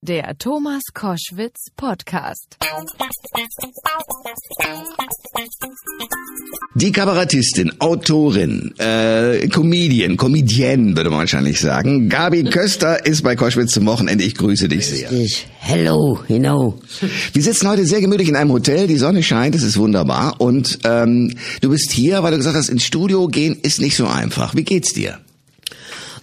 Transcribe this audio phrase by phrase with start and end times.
[0.00, 2.56] Der Thomas Koschwitz Podcast.
[6.76, 12.08] Die Kabarettistin, Autorin, äh, Comedian, Comedienne würde man wahrscheinlich sagen.
[12.08, 14.22] Gabi Köster ist bei Koschwitz zum Wochenende.
[14.22, 15.10] Ich grüße dich sehr.
[15.10, 16.78] Ich, hello, you know.
[17.32, 18.86] Wir sitzen heute sehr gemütlich in einem Hotel.
[18.86, 20.40] Die Sonne scheint, es ist wunderbar.
[20.40, 24.06] Und ähm, du bist hier, weil du gesagt hast, ins Studio gehen ist nicht so
[24.06, 24.54] einfach.
[24.54, 25.18] Wie geht's dir?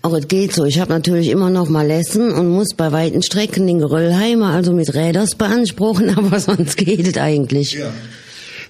[0.06, 0.66] Auch es geht so.
[0.66, 4.72] Ich habe natürlich immer noch mal Lessen und muss bei weiten Strecken den Geröllheimer also
[4.72, 7.73] mit Räders beanspruchen, aber sonst geht es eigentlich.
[7.73, 7.91] Ja.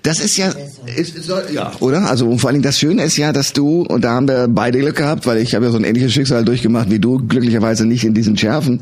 [0.05, 0.53] Das ist ja,
[0.95, 2.07] ist, ist, ja, oder?
[2.07, 4.77] Also vor allen Dingen das Schöne ist ja, dass du, und da haben wir beide
[4.77, 8.03] Glück gehabt, weil ich habe ja so ein ähnliches Schicksal durchgemacht wie du, glücklicherweise nicht
[8.03, 8.81] in diesen Schärfen,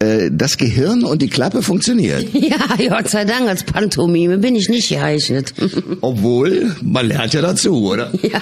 [0.00, 2.26] äh, das Gehirn und die Klappe funktioniert.
[2.46, 2.58] Ja,
[2.88, 5.54] Gott sei Dank, als Pantomime bin ich nicht geeignet.
[6.00, 8.12] Obwohl, man lernt ja dazu, oder?
[8.22, 8.40] Ja.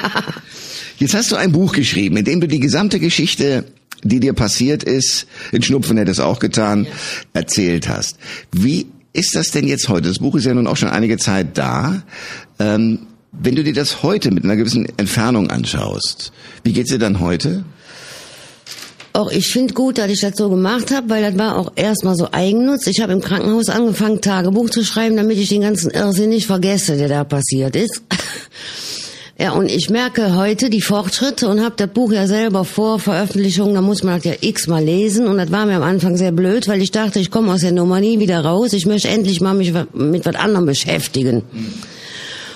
[0.99, 3.65] Jetzt hast du ein Buch geschrieben, in dem du die gesamte Geschichte,
[4.03, 6.87] die dir passiert ist, in Schnupfen hätte es auch getan,
[7.33, 8.17] erzählt hast.
[8.53, 10.09] Wie ist das denn jetzt heute?
[10.09, 12.03] Das Buch ist ja nun auch schon einige Zeit da.
[12.59, 17.21] Ähm, wenn du dir das heute mit einer gewissen Entfernung anschaust, wie geht's dir dann
[17.21, 17.65] heute?
[19.13, 22.17] Auch ich finde gut, dass ich das so gemacht habe, weil das war auch erstmal
[22.17, 22.89] so Eigennutz.
[22.89, 26.97] Ich habe im Krankenhaus angefangen, Tagebuch zu schreiben, damit ich den ganzen Irrsinn nicht vergesse,
[26.97, 28.03] der da passiert ist.
[29.37, 33.75] Ja, und ich merke heute die Fortschritte und habe das Buch ja selber vor Veröffentlichung,
[33.75, 36.69] da muss man das ja x-mal lesen und das war mir am Anfang sehr blöd,
[36.69, 39.55] weil ich dachte, ich komme aus der Nummer nie wieder raus, ich möchte endlich mal
[39.55, 41.43] mich mit was anderem beschäftigen.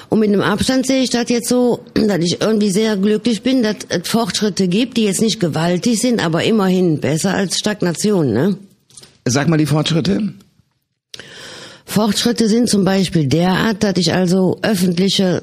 [0.08, 3.64] Und mit dem Abstand sehe ich das jetzt so, dass ich irgendwie sehr glücklich bin,
[3.64, 8.56] dass es Fortschritte gibt, die jetzt nicht gewaltig sind, aber immerhin besser als Stagnation, ne?
[9.24, 10.32] Sag mal die Fortschritte.
[11.84, 15.42] Fortschritte sind zum Beispiel derart, dass ich also öffentliche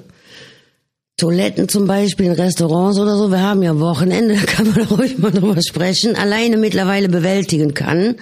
[1.17, 5.17] Toiletten zum Beispiel in Restaurants oder so, wir haben ja Wochenende, da kann man ruhig
[5.17, 8.15] mal drüber sprechen, alleine mittlerweile bewältigen kann.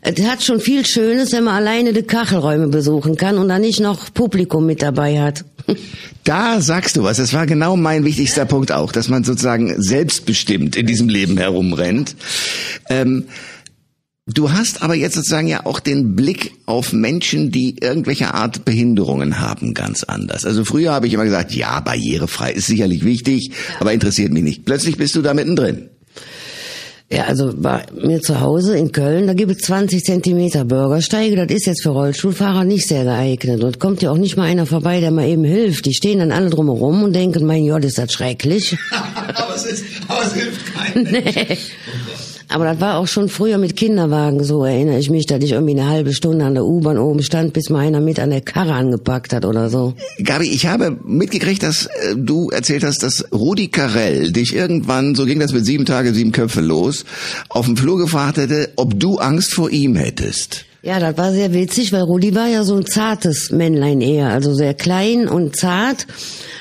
[0.00, 3.80] Es hat schon viel Schönes, wenn man alleine die Kachelräume besuchen kann und dann nicht
[3.80, 5.44] noch Publikum mit dabei hat.
[6.24, 7.16] Da sagst du was.
[7.16, 12.16] Das war genau mein wichtigster Punkt auch, dass man sozusagen selbstbestimmt in diesem Leben herumrennt.
[12.90, 13.24] Ähm,
[14.30, 19.40] Du hast aber jetzt sozusagen ja auch den Blick auf Menschen, die irgendwelche Art Behinderungen
[19.40, 20.44] haben, ganz anders.
[20.44, 24.64] Also früher habe ich immer gesagt, ja, barrierefrei ist sicherlich wichtig, aber interessiert mich nicht.
[24.66, 25.88] Plötzlich bist du da mittendrin.
[27.10, 31.36] Ja, also bei mir zu Hause in Köln, da gibt es 20 Zentimeter Bürgersteige.
[31.36, 33.64] Das ist jetzt für Rollstuhlfahrer nicht sehr geeignet.
[33.64, 35.86] Und kommt ja auch nicht mal einer vorbei, der mal eben hilft.
[35.86, 38.76] Die stehen dann alle drumherum und denken, mein Gott, ist das schrecklich.
[39.34, 41.04] aber, es ist, aber es hilft keinem.
[41.10, 41.56] Nee.
[42.48, 45.78] Aber das war auch schon früher mit Kinderwagen so, erinnere ich mich, dass ich irgendwie
[45.78, 48.72] eine halbe Stunde an der U-Bahn oben stand, bis mal einer mit an der Karre
[48.72, 49.94] angepackt hat oder so.
[50.22, 55.26] Gabi, ich habe mitgekriegt, dass äh, du erzählt hast, dass Rudi Carell dich irgendwann, so
[55.26, 57.04] ging das mit sieben Tage, sieben Köpfe los,
[57.50, 60.67] auf dem Flur gefragt hätte, ob du Angst vor ihm hättest.
[60.80, 64.54] Ja, das war sehr witzig, weil Rudi war ja so ein zartes Männlein eher, also
[64.54, 66.06] sehr klein und zart.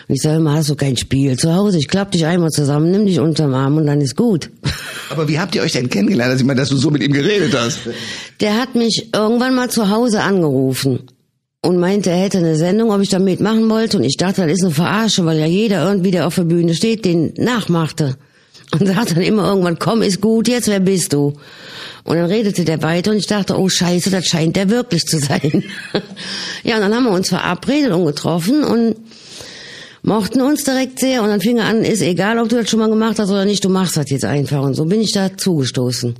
[0.07, 1.77] Und ich sage immer, hast du kein Spiel zu Hause?
[1.77, 4.49] Ich klapp dich einmal zusammen, nimm dich unterm Arm und dann ist gut.
[5.11, 6.31] Aber wie habt ihr euch denn kennengelernt?
[6.31, 7.81] Also ich meine, dass du so mit ihm geredet hast.
[8.41, 11.03] Der hat mich irgendwann mal zu Hause angerufen
[11.61, 13.97] und meinte, er hätte eine Sendung, ob ich da mitmachen wollte.
[13.97, 16.73] Und ich dachte, das ist eine Verarsche, weil ja jeder irgendwie, der auf der Bühne
[16.73, 18.17] steht, den nachmachte.
[18.71, 21.33] Und sagt dann immer irgendwann, komm, ist gut, jetzt wer bist du?
[22.03, 25.19] Und dann redete der weiter und ich dachte, oh scheiße, das scheint der wirklich zu
[25.19, 25.63] sein.
[26.63, 28.95] ja, und dann haben wir uns verabredet und getroffen und
[30.03, 32.79] mochten uns direkt sehr und dann fing er an, ist egal, ob du das schon
[32.79, 35.35] mal gemacht hast oder nicht, du machst das jetzt einfach und so bin ich da
[35.35, 36.15] zugestoßen.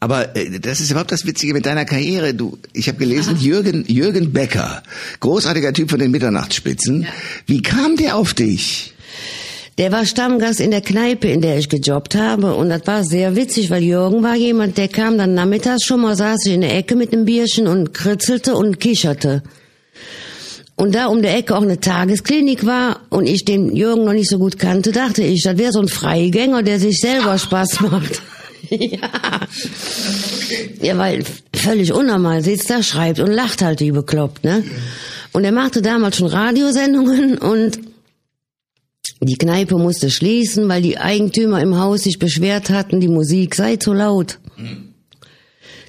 [0.00, 2.32] Aber äh, das ist überhaupt das Witzige mit deiner Karriere.
[2.32, 3.42] Du, ich habe gelesen, Aha.
[3.42, 4.82] Jürgen Jürgen Becker,
[5.20, 7.02] großartiger Typ von den Mitternachtsspitzen.
[7.02, 7.08] Ja.
[7.46, 8.94] Wie kam der auf dich?
[9.78, 12.56] Der war Stammgast in der Kneipe, in der ich gejobbt habe.
[12.56, 16.16] Und das war sehr witzig, weil Jürgen war jemand, der kam dann nachmittags schon mal,
[16.16, 19.44] saß ich in der Ecke mit einem Bierchen und kritzelte und kicherte.
[20.74, 24.30] Und da um der Ecke auch eine Tagesklinik war und ich den Jürgen noch nicht
[24.30, 28.20] so gut kannte, dachte ich, das wäre so ein Freigänger, der sich selber Spaß macht.
[28.70, 28.98] ja.
[30.80, 31.22] Ja, weil
[31.54, 34.64] völlig unnormal sitzt da, schreibt und lacht halt wie bekloppt, ne?
[35.32, 37.78] Und er machte damals schon Radiosendungen und
[39.20, 43.76] die Kneipe musste schließen, weil die Eigentümer im Haus sich beschwert hatten, die Musik sei
[43.76, 44.38] zu laut.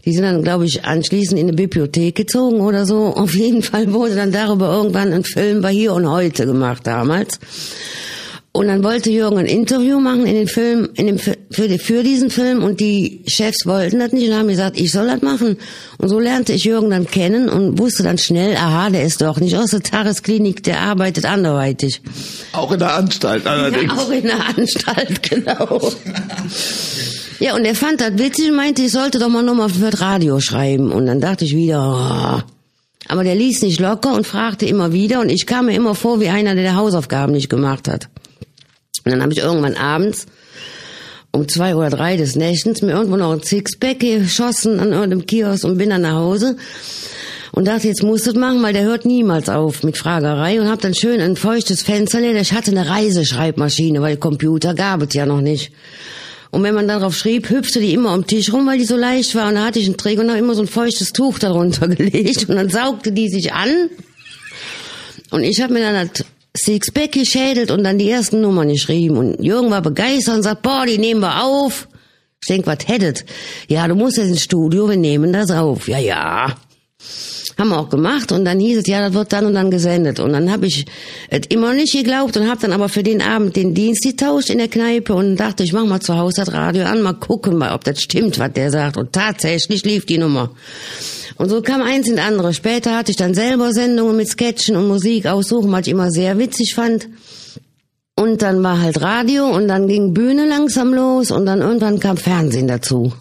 [0.05, 3.13] Die sind dann, glaube ich, anschließend in eine Bibliothek gezogen oder so.
[3.15, 7.39] Auf jeden Fall wurde dann darüber irgendwann ein Film bei Hier und Heute gemacht damals.
[8.51, 12.31] Und dann wollte Jürgen ein Interview machen in den Film, in dem, für, für diesen
[12.31, 15.57] Film und die Chefs wollten das nicht und haben gesagt, ich soll das machen.
[15.99, 19.39] Und so lernte ich Jürgen dann kennen und wusste dann schnell, aha, der ist doch
[19.39, 22.01] nicht aus der Tagesklinik, der arbeitet anderweitig.
[22.51, 23.93] Auch in der Anstalt allerdings.
[23.93, 25.91] Ja, auch in der Anstalt, genau.
[27.39, 30.01] Ja, und er fand das witzig und meinte, ich sollte doch mal nochmal für das
[30.01, 30.91] Radio schreiben.
[30.91, 32.51] Und dann dachte ich wieder, oh.
[33.07, 36.19] aber der ließ nicht locker und fragte immer wieder und ich kam mir immer vor
[36.19, 38.09] wie einer, der die Hausaufgaben nicht gemacht hat.
[39.05, 40.25] Und dann habe ich irgendwann abends
[41.31, 45.63] um zwei oder drei des Nächtens mir irgendwo noch ein Sixpack geschossen an irgendeinem Kiosk
[45.63, 46.57] und bin dann nach Hause
[47.51, 50.81] und dachte, jetzt musst du machen, weil der hört niemals auf mit Fragerei und hab
[50.81, 52.39] dann schön ein feuchtes Fenster leer.
[52.39, 55.71] Ich hatte eine Reiseschreibmaschine, weil Computer gab es ja noch nicht.
[56.51, 59.35] Und wenn man darauf schrieb, hüpfte die immer am Tisch rum, weil die so leicht
[59.35, 59.49] war.
[59.49, 62.49] Und da hatte ich einen Träger und habe immer so ein feuchtes Tuch darunter gelegt.
[62.49, 63.89] Und dann saugte die sich an.
[65.29, 66.25] Und ich habe mir dann das
[66.63, 69.17] Sixpack geschädelt und dann die ersten Nummern geschrieben.
[69.17, 71.87] Und Jürgen war begeistert und sagt, boah, die nehmen wir auf.
[72.41, 73.25] Ich denk, was hättet?
[73.67, 75.87] Ja, du musst jetzt ins Studio, wir nehmen das auf.
[75.87, 76.55] Ja, ja.
[77.57, 80.21] Haben wir auch gemacht und dann hieß es, ja, das wird dann und dann gesendet.
[80.21, 80.85] Und dann habe ich
[81.29, 84.59] es immer nicht geglaubt und habe dann aber für den Abend den Dienst getauscht in
[84.59, 87.73] der Kneipe und dachte, ich mach mal zu Hause das Radio an, mal gucken, mal,
[87.73, 88.95] ob das stimmt, was der sagt.
[88.95, 90.51] Und tatsächlich lief die Nummer.
[91.39, 92.53] Und so kam eins in andere.
[92.53, 96.37] Später hatte ich dann selber Sendungen mit Sketchen und Musik aussuchen, was ich immer sehr
[96.37, 97.07] witzig fand.
[98.13, 102.17] Und dann war halt Radio und dann ging Bühne langsam los und dann irgendwann kam
[102.17, 103.13] Fernsehen dazu.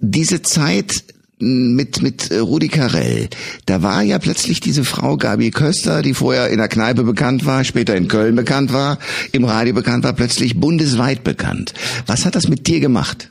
[0.00, 1.04] Diese Zeit
[1.38, 3.28] mit mit äh, Rudi Carell.
[3.66, 7.62] Da war ja plötzlich diese Frau Gabi Köster, die vorher in der Kneipe bekannt war,
[7.62, 8.98] später in Köln bekannt war,
[9.30, 11.72] im Radio bekannt war, plötzlich bundesweit bekannt.
[12.06, 13.30] Was hat das mit dir gemacht?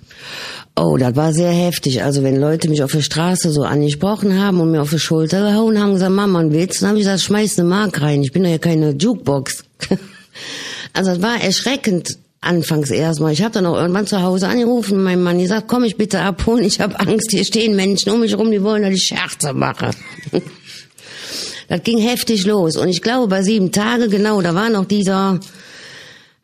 [0.82, 2.04] Oh, das war sehr heftig.
[2.04, 5.42] Also wenn Leute mich auf der Straße so angesprochen haben und mir auf die Schulter
[5.42, 8.24] gehauen haben, gesagt, Mama, ein Witz, dann habe ich gesagt, schmeiß eine Mark rein.
[8.24, 9.66] Ich bin doch ja keine Jukebox.
[10.94, 13.34] also es war erschreckend Anfangs erstmal.
[13.34, 16.64] Ich habe dann auch irgendwann zu Hause angerufen, mein Mann gesagt, komm ich bitte abholen,
[16.64, 19.92] ich habe Angst, hier stehen Menschen um mich rum, die wollen, dass ich Scherze mache.
[21.68, 22.78] das ging heftig los.
[22.78, 25.42] Und ich glaube, bei sieben Tage, genau, da war noch dieser,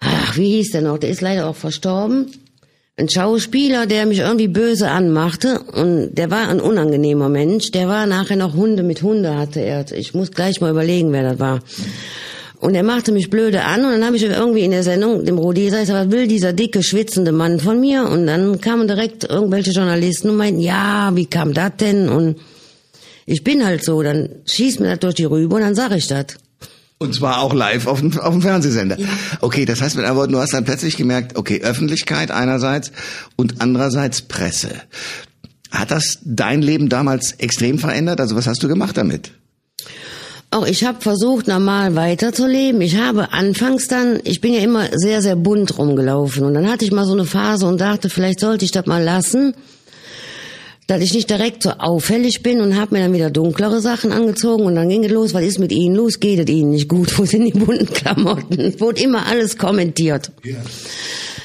[0.02, 2.30] ach, wie hieß der noch, der ist leider auch verstorben.
[2.98, 7.72] Ein Schauspieler, der mich irgendwie böse anmachte und der war ein unangenehmer Mensch.
[7.72, 9.92] Der war nachher noch Hunde mit Hunde hatte er.
[9.92, 11.60] Ich muss gleich mal überlegen, wer das war.
[12.62, 15.38] Und er machte mich blöde an und dann habe ich irgendwie in der Sendung dem
[15.38, 18.08] Rudi gesagt, was will dieser dicke, schwitzende Mann von mir?
[18.08, 22.08] Und dann kamen direkt irgendwelche Journalisten und meinten, ja, wie kam das denn?
[22.08, 22.38] Und
[23.26, 26.08] ich bin halt so, dann schießt mir das durch die Rübe und dann sag ich
[26.08, 26.28] das.
[26.98, 28.98] Und zwar auch live auf dem, auf dem Fernsehsender.
[29.00, 29.08] Ja.
[29.42, 32.92] Okay, das heißt mit anderen Worten, du hast dann plötzlich gemerkt, okay, Öffentlichkeit einerseits
[33.36, 34.70] und andererseits Presse.
[35.72, 38.22] Hat das dein Leben damals extrem verändert?
[38.22, 39.32] Also was hast du gemacht damit?
[40.52, 42.80] Auch ich habe versucht, normal weiterzuleben.
[42.80, 46.46] Ich habe anfangs dann, ich bin ja immer sehr, sehr bunt rumgelaufen.
[46.46, 49.04] Und dann hatte ich mal so eine Phase und dachte, vielleicht sollte ich das mal
[49.04, 49.54] lassen,
[50.88, 54.66] dass ich nicht direkt so auffällig bin und habe mir dann wieder dunklere Sachen angezogen.
[54.66, 56.20] Und dann ging es los, was ist mit Ihnen los?
[56.20, 57.18] Geht es Ihnen nicht gut?
[57.18, 58.80] Wo sind die bunten Klamotten?
[58.80, 60.32] Wurde immer alles kommentiert.
[60.44, 60.58] Ja.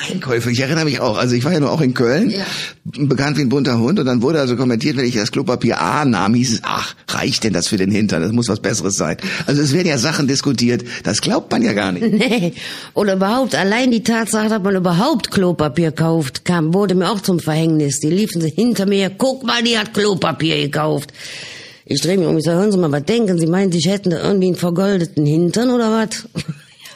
[0.08, 0.50] Einkäufe.
[0.50, 1.16] Ich erinnere mich auch.
[1.16, 2.44] Also ich war ja nur auch in Köln, ja.
[2.84, 3.98] bekannt wie ein bunter Hund.
[3.98, 7.44] Und dann wurde also kommentiert, wenn ich das Klopapier A nahm, hieß es, ach, reicht
[7.44, 8.22] denn das für den Hintern?
[8.22, 9.16] Das muss was Besseres sein.
[9.46, 12.00] Also es werden ja Sachen diskutiert, das glaubt man ja gar nicht.
[12.20, 12.52] Nee.
[12.92, 17.40] Oder überhaupt, allein die Tatsache, dass man überhaupt Klopapier kauft, kam, wurde mir auch zum
[17.40, 18.00] Verhängnis.
[18.00, 21.12] Die liefen hinter mir, guck mal, die hat Klopapier gekauft.
[21.86, 23.46] Ich drehe mich um, ich sage, hören Sie mal, was denken Sie?
[23.46, 26.28] Meinen Sie, ich hätte irgendwie einen vergoldeten Hintern oder was?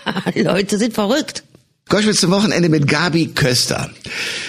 [0.26, 1.42] ja, die Leute sind verrückt.
[1.88, 3.90] Koschwitz zum Wochenende mit Gabi Köster.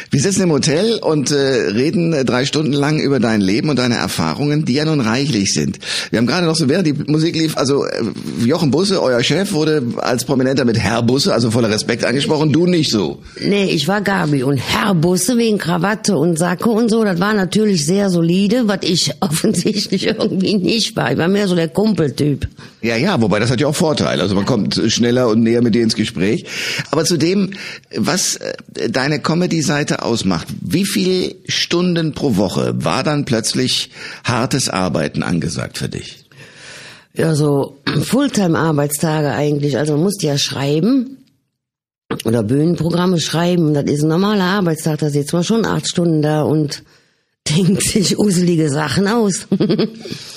[0.09, 3.95] Wir sitzen im Hotel und äh, reden drei Stunden lang über dein Leben und deine
[3.95, 5.77] Erfahrungen, die ja nun reichlich sind.
[6.11, 8.03] Wir haben gerade noch so, während die Musik lief, also äh,
[8.45, 12.67] Jochen Busse, euer Chef, wurde als Prominenter mit Herr Busse, also voller Respekt angesprochen, du
[12.67, 13.21] nicht so.
[13.41, 17.33] Nee, ich war Gabi und Herr Busse wegen Krawatte und Sacke und so, das war
[17.33, 21.11] natürlich sehr solide, was ich offensichtlich irgendwie nicht war.
[21.11, 22.47] Ich war mehr so der Kumpeltyp.
[22.81, 24.21] Ja, ja, wobei das hat ja auch Vorteile.
[24.21, 26.45] Also man kommt schneller und näher mit dir ins Gespräch.
[26.91, 27.51] Aber zu dem,
[27.95, 28.53] was äh,
[28.89, 33.89] deine Comedy-Seite ausmacht, wie viele Stunden pro Woche war dann plötzlich
[34.23, 36.25] hartes Arbeiten angesagt für dich?
[37.13, 39.77] Ja, so Fulltime-Arbeitstage eigentlich.
[39.77, 41.17] Also man musste ja schreiben
[42.23, 43.73] oder Bühnenprogramme schreiben.
[43.73, 44.99] Das ist ein normaler Arbeitstag.
[44.99, 46.83] Da sitzt man schon acht Stunden da und
[47.57, 49.47] denkt sich uselige Sachen aus.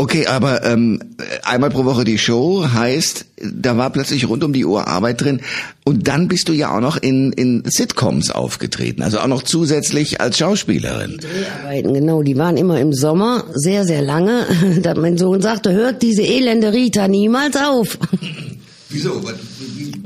[0.00, 0.98] Okay, aber ähm,
[1.42, 5.42] einmal pro Woche die Show heißt, da war plötzlich rund um die Uhr Arbeit drin
[5.84, 10.18] und dann bist du ja auch noch in, in Sitcoms aufgetreten, also auch noch zusätzlich
[10.18, 11.20] als Schauspielerin.
[11.22, 14.46] Die Dreharbeiten, genau, die waren immer im Sommer, sehr, sehr lange.
[14.80, 17.98] Da mein Sohn sagte, hört diese elende Rita niemals auf.
[18.88, 19.20] Wieso?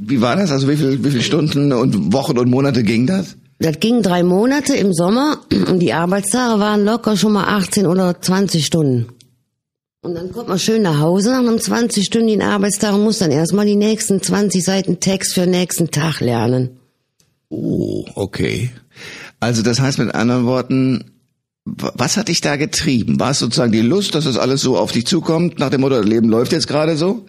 [0.00, 0.50] Wie war das?
[0.50, 3.36] Also wie, viel, wie viele Stunden und Wochen und Monate ging das?
[3.60, 8.20] Das ging drei Monate im Sommer und die Arbeitstage waren locker schon mal 18 oder
[8.20, 9.06] 20 Stunden.
[10.04, 13.64] Und dann kommt man schön nach Hause nach einem 20-stündigen Arbeitstag und muss dann erstmal
[13.64, 16.76] die nächsten 20 Seiten Text für den nächsten Tag lernen.
[17.48, 18.68] Oh, okay.
[19.40, 21.10] Also das heißt mit anderen Worten,
[21.64, 23.18] was hat dich da getrieben?
[23.18, 25.96] War es sozusagen die Lust, dass das alles so auf dich zukommt, nach dem Motto,
[25.96, 27.24] das Leben läuft jetzt gerade so?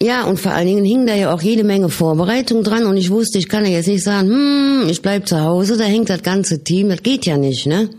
[0.00, 3.10] Ja, und vor allen Dingen hing da ja auch jede Menge Vorbereitung dran und ich
[3.10, 6.22] wusste, ich kann ja jetzt nicht sagen, hm, ich bleib zu Hause, da hängt das
[6.22, 7.90] ganze Team, das geht ja nicht, ne?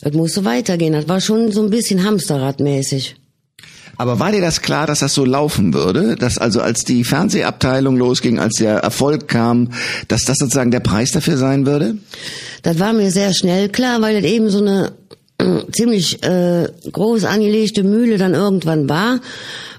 [0.00, 3.14] Das musste weitergehen, das war schon so ein bisschen Hamsterradmäßig.
[3.98, 6.16] Aber war dir das klar, dass das so laufen würde?
[6.16, 9.70] Dass also als die Fernsehabteilung losging, als der Erfolg kam,
[10.08, 11.96] dass das sozusagen der Preis dafür sein würde?
[12.62, 14.92] Das war mir sehr schnell klar, weil das eben so eine
[15.38, 19.20] äh, ziemlich äh, groß angelegte Mühle dann irgendwann war.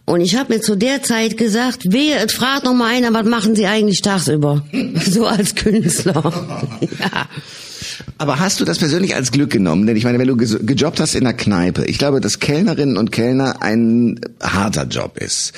[0.06, 3.26] Und ich habe mir zu der Zeit gesagt, wehe, es fragt noch mal einer, was
[3.26, 4.64] machen Sie eigentlich tagsüber?
[5.06, 6.24] so als Künstler.
[6.82, 7.28] ja.
[8.18, 9.86] Aber hast du das persönlich als Glück genommen?
[9.88, 13.12] Denn ich meine, wenn du gejobbt hast in einer Kneipe, ich glaube, dass Kellnerinnen und
[13.12, 15.54] Kellner ein harter Job ist.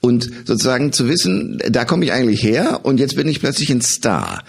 [0.00, 3.80] Und sozusagen zu wissen, da komme ich eigentlich her und jetzt bin ich plötzlich ein
[3.80, 4.42] Star.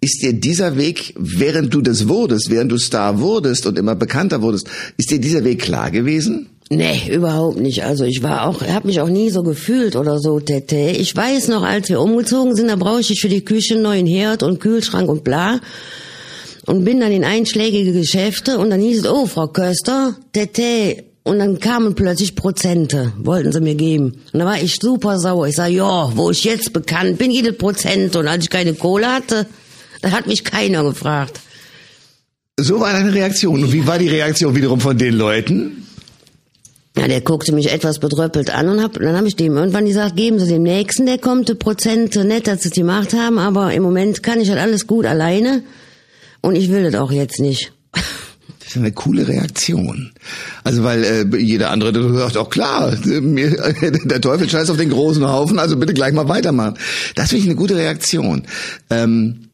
[0.00, 4.42] Ist dir dieser Weg, während du das wurdest, während du Star wurdest und immer bekannter
[4.42, 6.48] wurdest, ist dir dieser Weg klar gewesen?
[6.70, 7.84] Nee, überhaupt nicht.
[7.84, 10.76] Also ich war auch, habe mich auch nie so gefühlt oder so, Tete.
[10.76, 14.06] Ich weiß noch, als wir umgezogen sind, da brauchte ich für die Küche einen neuen
[14.06, 15.60] Herd und Kühlschrank und bla
[16.68, 21.04] und bin dann in einschlägige Geschäfte und dann hieß es, oh, Frau Köster, Tete.
[21.24, 24.20] Und dann kamen plötzlich Prozente, wollten sie mir geben.
[24.32, 25.48] Und da war ich super sauer.
[25.48, 28.16] Ich sag, ja, wo ich jetzt bekannt bin, jede Prozent.
[28.16, 29.46] Und als ich keine Kohle hatte,
[30.00, 31.40] da hat mich keiner gefragt.
[32.58, 33.62] So war deine Reaktion.
[33.62, 35.86] Und wie war die Reaktion wiederum von den Leuten?
[36.98, 40.16] Ja, der guckte mich etwas bedröppelt an und hab, dann habe ich dem irgendwann gesagt,
[40.16, 43.82] geben Sie dem Nächsten, der kommt, Prozente, nett, dass Sie es gemacht haben, aber im
[43.82, 45.62] Moment kann ich halt alles gut alleine.
[46.40, 47.72] Und ich will das auch jetzt nicht.
[47.92, 50.12] Das ist eine coole Reaktion.
[50.62, 53.50] Also weil äh, jeder andere der sagt auch klar, mir,
[54.04, 56.76] der Teufel scheißt auf den großen Haufen, also bitte gleich mal weitermachen.
[57.14, 58.42] Das finde ich eine gute Reaktion.
[58.90, 59.48] Ähm,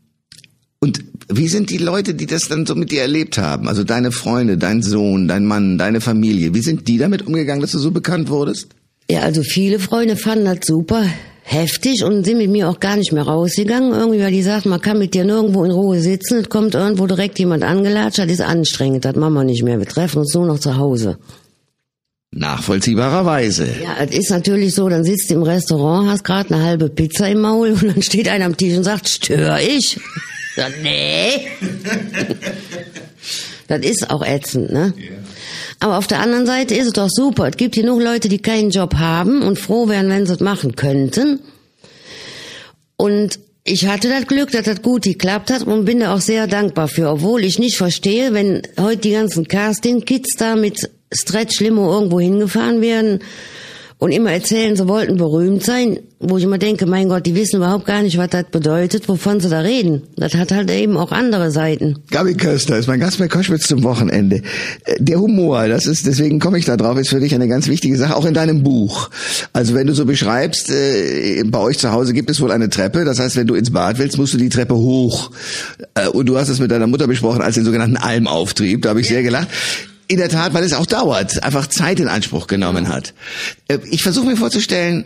[0.81, 3.69] und wie sind die Leute, die das dann so mit dir erlebt haben?
[3.69, 6.53] Also deine Freunde, dein Sohn, dein Mann, deine Familie.
[6.53, 8.69] Wie sind die damit umgegangen, dass du so bekannt wurdest?
[9.09, 11.07] Ja, also viele Freunde fanden das super
[11.47, 13.93] heftig und sind mit mir auch gar nicht mehr rausgegangen.
[13.93, 17.07] Irgendwie, weil die sagten, man kann mit dir nirgendwo in Ruhe sitzen, es kommt irgendwo
[17.07, 19.79] direkt jemand angelatscht, das ist anstrengend, das machen wir nicht mehr.
[19.79, 21.19] Wir treffen uns nur noch zu Hause.
[22.31, 23.69] Nachvollziehbarerweise.
[23.83, 27.29] Ja, es ist natürlich so, dann sitzt du im Restaurant, hast gerade eine halbe Pizza
[27.29, 30.01] im Maul und dann steht einer am Tisch und sagt, stör ich?
[30.57, 31.47] Ja, nee.
[33.69, 34.95] das ist auch ätzend, ne?
[34.97, 35.24] Yeah.
[35.85, 37.47] Aber auf der anderen Seite ist es doch super.
[37.47, 40.77] Es gibt genug Leute, die keinen Job haben und froh wären, wenn sie es machen
[40.77, 41.41] könnten.
[42.97, 46.47] Und ich hatte das Glück, dass das gut geklappt hat und bin da auch sehr
[46.47, 52.19] dankbar für, obwohl ich nicht verstehe, wenn heute die ganzen Casting-Kids da mit Stretch-Limo irgendwo
[52.19, 53.19] hingefahren werden
[53.99, 57.57] und immer erzählen, sie wollten berühmt sein, wo ich immer denke, mein Gott, die wissen
[57.57, 60.03] überhaupt gar nicht, was das bedeutet, wovon sie da reden.
[60.17, 61.99] Das hat halt eben auch andere Seiten.
[62.11, 64.43] Gabi Köster ist mein Gast bei Koschwitz zum Wochenende.
[64.85, 67.69] Äh, der Humor, das ist, deswegen komme ich da drauf, ist für dich eine ganz
[67.69, 69.11] wichtige Sache, auch in deinem Buch.
[69.53, 73.05] Also wenn du so beschreibst, äh, bei euch zu Hause gibt es wohl eine Treppe,
[73.05, 75.31] das heißt, wenn du ins Bad willst, musst du die Treppe hoch.
[75.95, 79.01] Äh, und du hast es mit deiner Mutter besprochen als den sogenannten Almauftrieb, da habe
[79.01, 79.49] ich sehr gelacht.
[80.07, 83.15] In der Tat, weil es auch dauert, einfach Zeit in Anspruch genommen hat.
[83.69, 85.05] Äh, ich versuche mir vorzustellen,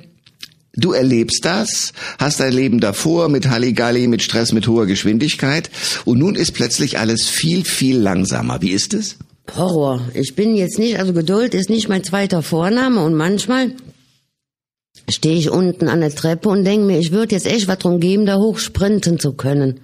[0.75, 5.71] du erlebst das, hast dein Leben davor mit Halligalli, mit Stress, mit hoher Geschwindigkeit
[6.05, 8.61] und nun ist plötzlich alles viel, viel langsamer.
[8.63, 9.17] Wie ist es?
[9.57, 10.03] Horror.
[10.15, 13.73] Ich bin jetzt nicht, also Geduld ist nicht mein zweiter Vorname und manchmal
[15.09, 18.01] stehe ich unten an der Treppe und denke mir, ich würde jetzt echt was drum
[18.01, 19.81] geben, da hoch sprinten zu können.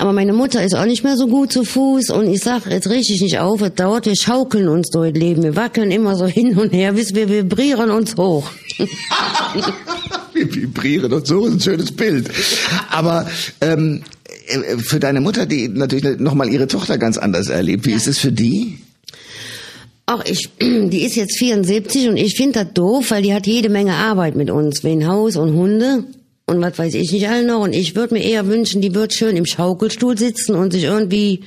[0.00, 2.88] Aber meine Mutter ist auch nicht mehr so gut zu Fuß und ich sag, jetzt
[2.88, 5.42] richtig nicht auf, es dauert, wir schaukeln uns durch das Leben.
[5.42, 8.48] Wir wackeln immer so hin und her, bis wir vibrieren uns hoch.
[10.32, 12.30] wir vibrieren uns hoch, ist ein schönes Bild.
[12.90, 13.28] Aber
[13.60, 14.04] ähm,
[14.46, 17.96] äh, für deine Mutter, die natürlich nochmal ihre Tochter ganz anders erlebt, wie ja.
[17.96, 18.78] ist es für die?
[20.06, 23.68] Ach, ich, die ist jetzt 74 und ich finde das doof, weil die hat jede
[23.68, 26.04] Menge Arbeit mit uns, wegen Haus und Hunde
[26.48, 27.60] und was weiß ich nicht all noch.
[27.60, 31.44] Und ich würde mir eher wünschen, die wird schön im Schaukelstuhl sitzen und sich irgendwie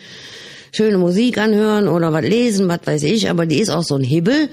[0.72, 3.30] schöne Musik anhören oder was lesen, was weiß ich.
[3.30, 4.50] Aber die ist auch so ein Hibbel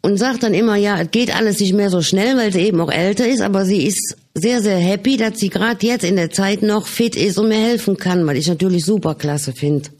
[0.00, 2.80] und sagt dann immer, ja, es geht alles nicht mehr so schnell, weil sie eben
[2.80, 3.42] auch älter ist.
[3.42, 7.14] Aber sie ist sehr, sehr happy, dass sie gerade jetzt in der Zeit noch fit
[7.14, 9.90] ist und mir helfen kann, weil ich natürlich super klasse finde.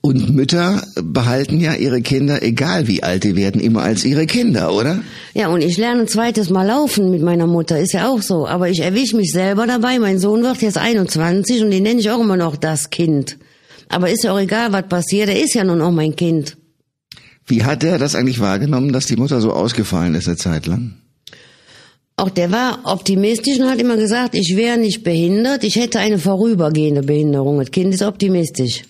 [0.00, 4.72] Und Mütter behalten ja ihre Kinder, egal wie alt die werden, immer als ihre Kinder,
[4.72, 5.00] oder?
[5.34, 8.46] Ja, und ich lerne ein zweites Mal laufen mit meiner Mutter, ist ja auch so.
[8.46, 9.98] Aber ich erwische mich selber dabei.
[9.98, 13.38] Mein Sohn wird jetzt 21 und den nenne ich auch immer noch das Kind.
[13.88, 16.56] Aber ist ja auch egal, was passiert, er ist ja nun auch mein Kind.
[17.46, 20.94] Wie hat er das eigentlich wahrgenommen, dass die Mutter so ausgefallen ist eine Zeit lang?
[22.16, 26.18] Auch der war optimistisch und hat immer gesagt, ich wäre nicht behindert, ich hätte eine
[26.18, 27.58] vorübergehende Behinderung.
[27.58, 28.82] Das Kind ist optimistisch.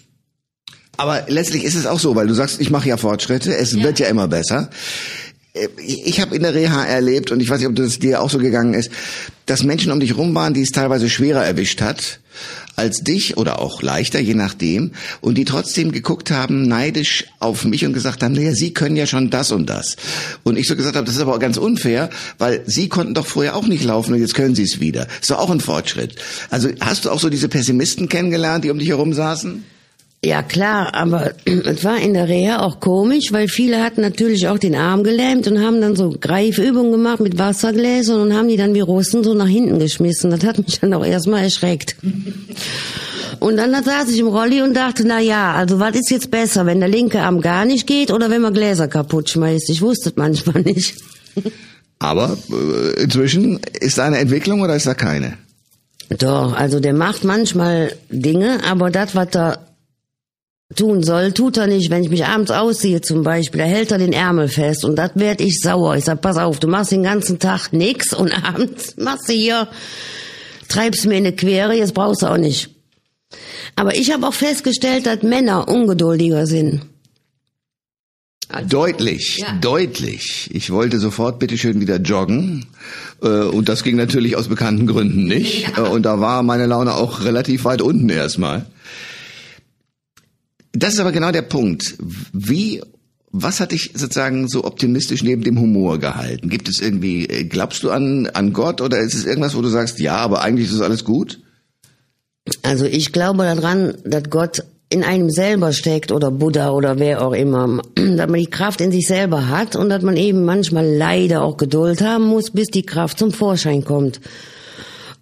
[0.99, 3.83] Aber letztlich ist es auch so, weil du sagst, ich mache ja Fortschritte, es ja.
[3.85, 4.69] wird ja immer besser.
[5.55, 8.29] Äh, ich habe in der Reha erlebt, und ich weiß nicht, ob das dir auch
[8.29, 8.91] so gegangen ist,
[9.47, 12.19] dass Menschen um dich rum waren, die es teilweise schwerer erwischt hat
[12.75, 17.85] als dich oder auch leichter, je nachdem, und die trotzdem geguckt haben, neidisch auf mich
[17.85, 19.97] und gesagt haben, naja, sie können ja schon das und das.
[20.45, 23.27] Und ich so gesagt habe, das ist aber auch ganz unfair, weil sie konnten doch
[23.27, 25.09] vorher auch nicht laufen und jetzt können sie es wieder.
[25.21, 26.17] Ist doch auch ein Fortschritt.
[26.51, 29.65] Also hast du auch so diese Pessimisten kennengelernt, die um dich herum saßen?
[30.25, 34.59] Ja klar, aber es war in der Reha auch komisch, weil viele hatten natürlich auch
[34.59, 38.75] den Arm gelähmt und haben dann so Greifübungen gemacht mit Wassergläsern und haben die dann
[38.75, 40.31] wie Russen so nach hinten geschmissen.
[40.31, 41.97] Das hat mich dann auch erstmal erschreckt.
[43.41, 46.67] Und dann saß ich im Rolli und dachte, na ja, also was ist jetzt besser,
[46.67, 49.71] wenn der linke Arm gar nicht geht oder wenn man Gläser kaputt schmeißt?
[49.71, 50.97] Ich wusste es manchmal nicht.
[52.01, 55.35] Aber äh, inzwischen ist da eine Entwicklung oder ist da keine?
[56.09, 59.68] Doch, also der macht manchmal Dinge, aber das, was er
[60.77, 61.91] tun soll, tut er nicht.
[61.91, 65.13] Wenn ich mich abends ausziehe zum Beispiel, da hält er den Ärmel fest und das
[65.15, 65.97] werd ich sauer.
[65.97, 69.69] Ich sag, pass auf, du machst den ganzen Tag nix und abends machst du hier,
[70.69, 72.71] treibst mir in eine Quere, jetzt brauchst du auch nicht.
[73.77, 76.83] Aber ich habe auch festgestellt, dass Männer ungeduldiger sind.
[78.51, 79.59] Also, deutlich, ja.
[79.61, 80.49] deutlich.
[80.53, 82.67] Ich wollte sofort bitteschön wieder joggen.
[83.23, 85.69] Äh, und das ging natürlich aus bekannten Gründen nicht.
[85.69, 85.85] Ja.
[85.85, 88.65] Äh, und da war meine Laune auch relativ weit unten erstmal.
[90.79, 91.97] Das ist aber genau der Punkt.
[92.33, 92.81] Wie
[93.31, 96.49] was hat dich sozusagen so optimistisch neben dem Humor gehalten?
[96.49, 99.69] Gibt es irgendwie, äh, glaubst du an, an Gott oder ist es irgendwas, wo du
[99.69, 101.41] sagst, ja, aber eigentlich ist alles gut?
[102.63, 107.35] Also ich glaube daran, dass Gott in einem selber steckt oder Buddha oder wer auch
[107.35, 111.43] immer, dass man die Kraft in sich selber hat und dass man eben manchmal leider
[111.43, 114.21] auch Geduld haben muss, bis die Kraft zum Vorschein kommt.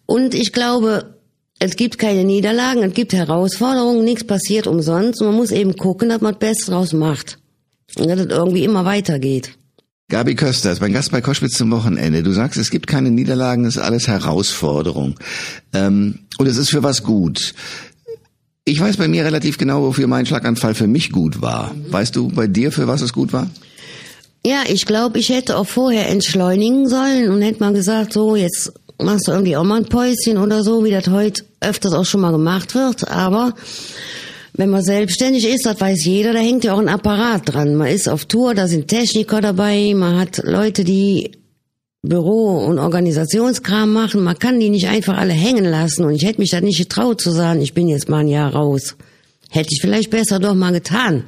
[0.06, 1.15] Und ich glaube,
[1.58, 5.20] es gibt keine Niederlagen, es gibt Herausforderungen, nichts passiert umsonst.
[5.22, 7.38] Man muss eben gucken, dass man das Beste draus macht.
[7.98, 9.52] Und dass es irgendwie immer weitergeht.
[10.08, 12.22] Gabi Köster ist mein Gast bei Koschwitz zum Wochenende.
[12.22, 15.18] Du sagst, es gibt keine Niederlagen, es ist alles Herausforderung.
[15.72, 17.54] Ähm, und es ist für was gut.
[18.64, 21.74] Ich weiß bei mir relativ genau, wofür mein Schlaganfall für mich gut war.
[21.88, 23.48] Weißt du bei dir, für was es gut war?
[24.44, 28.72] Ja, ich glaube, ich hätte auch vorher entschleunigen sollen und hätte mal gesagt, so, jetzt
[29.02, 32.20] machst du irgendwie auch mal ein Päuschen oder so, wie das heute öfters auch schon
[32.20, 33.08] mal gemacht wird.
[33.08, 33.54] Aber
[34.54, 37.74] wenn man selbstständig ist, das weiß jeder, da hängt ja auch ein Apparat dran.
[37.74, 41.32] Man ist auf Tour, da sind Techniker dabei, man hat Leute, die
[42.02, 44.22] Büro- und Organisationskram machen.
[44.22, 46.04] Man kann die nicht einfach alle hängen lassen.
[46.04, 48.54] Und ich hätte mich da nicht getraut zu sagen, ich bin jetzt mal ein Jahr
[48.54, 48.96] raus.
[49.50, 51.24] Hätte ich vielleicht besser doch mal getan.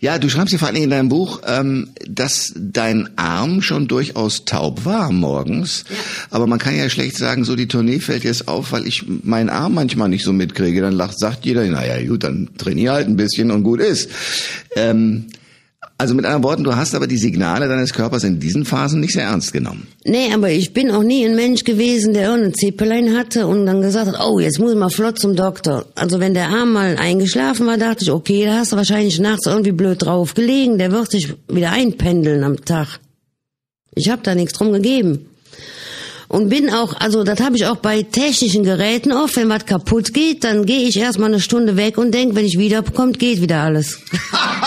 [0.00, 4.44] Ja, du schreibst ja vor Dingen in deinem Buch, ähm, dass dein Arm schon durchaus
[4.44, 5.84] taub war morgens.
[5.88, 5.96] Ja.
[6.30, 9.48] Aber man kann ja schlecht sagen, so die Tournee fällt jetzt auf, weil ich meinen
[9.48, 10.80] Arm manchmal nicht so mitkriege.
[10.80, 14.10] Dann lacht, sagt jeder, naja gut, dann trainier halt ein bisschen und gut ist.
[14.74, 15.26] Ähm,
[15.98, 19.14] also mit anderen Worten, du hast aber die Signale deines Körpers in diesen Phasen nicht
[19.14, 19.86] sehr ernst genommen.
[20.04, 23.80] Nee, aber ich bin auch nie ein Mensch gewesen, der irgendein Zippelein hatte und dann
[23.80, 25.86] gesagt hat, oh, jetzt muss ich mal flott zum Doktor.
[25.94, 29.46] Also wenn der Arm mal eingeschlafen war, dachte ich, okay, da hast du wahrscheinlich nachts
[29.46, 33.00] irgendwie blöd drauf gelegen, der wird sich wieder einpendeln am Tag.
[33.94, 35.26] Ich habe da nichts drum gegeben
[36.36, 40.12] und bin auch, also das habe ich auch bei technischen Geräten oft, wenn was kaputt
[40.12, 43.62] geht, dann gehe ich erstmal eine Stunde weg und denke, wenn ich wiederkomme, geht wieder
[43.62, 44.00] alles.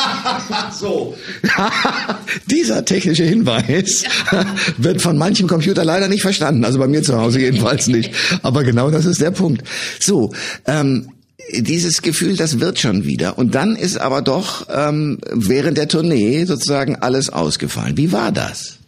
[0.80, 1.16] so.
[2.48, 4.04] Dieser technische Hinweis
[4.78, 8.16] wird von manchem Computer leider nicht verstanden, also bei mir zu Hause jedenfalls nicht.
[8.42, 9.64] Aber genau das ist der Punkt.
[10.00, 10.34] So,
[10.66, 11.10] ähm,
[11.54, 13.38] dieses Gefühl, das wird schon wieder.
[13.38, 17.96] Und dann ist aber doch ähm, während der Tournee sozusagen alles ausgefallen.
[17.96, 18.79] Wie war das?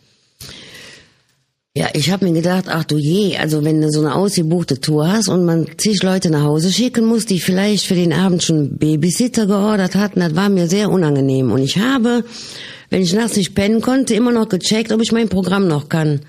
[1.73, 5.09] Ja, ich habe mir gedacht, ach du je, also wenn du so eine ausgebuchte Tour
[5.09, 8.77] hast und man zig Leute nach Hause schicken muss, die vielleicht für den Abend schon
[8.77, 11.49] Babysitter geordert hatten, das war mir sehr unangenehm.
[11.49, 12.25] Und ich habe,
[12.89, 16.19] wenn ich nachts nicht pennen konnte, immer noch gecheckt, ob ich mein Programm noch kann.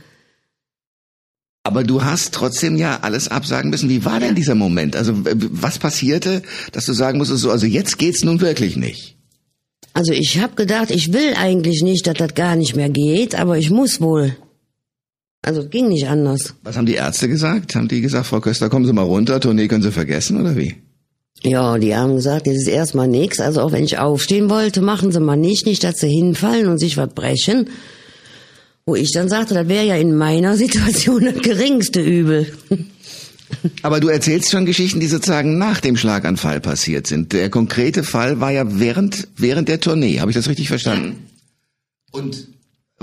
[1.64, 3.88] Aber du hast trotzdem ja alles absagen müssen.
[3.88, 4.94] Wie war denn dieser Moment?
[4.94, 9.16] Also was passierte, dass du sagen musstest, so, also jetzt geht's nun wirklich nicht?
[9.92, 13.58] Also ich habe gedacht, ich will eigentlich nicht, dass das gar nicht mehr geht, aber
[13.58, 14.36] ich muss wohl.
[15.44, 16.54] Also ging nicht anders.
[16.62, 17.74] Was haben die Ärzte gesagt?
[17.74, 20.76] Haben die gesagt, Frau Köster, kommen Sie mal runter, Tournee können Sie vergessen oder wie?
[21.42, 23.40] Ja, die haben gesagt, das ist erstmal nichts.
[23.40, 26.78] Also auch wenn ich aufstehen wollte, machen Sie mal nicht, nicht, dass Sie hinfallen und
[26.78, 27.68] sich verbrechen.
[28.86, 32.46] Wo ich dann sagte, das wäre ja in meiner Situation das geringste Übel.
[33.82, 37.32] Aber du erzählst schon Geschichten, die sozusagen nach dem Schlaganfall passiert sind.
[37.32, 40.20] Der konkrete Fall war ja während, während der Tournee.
[40.20, 41.26] Habe ich das richtig verstanden?
[42.12, 42.48] Und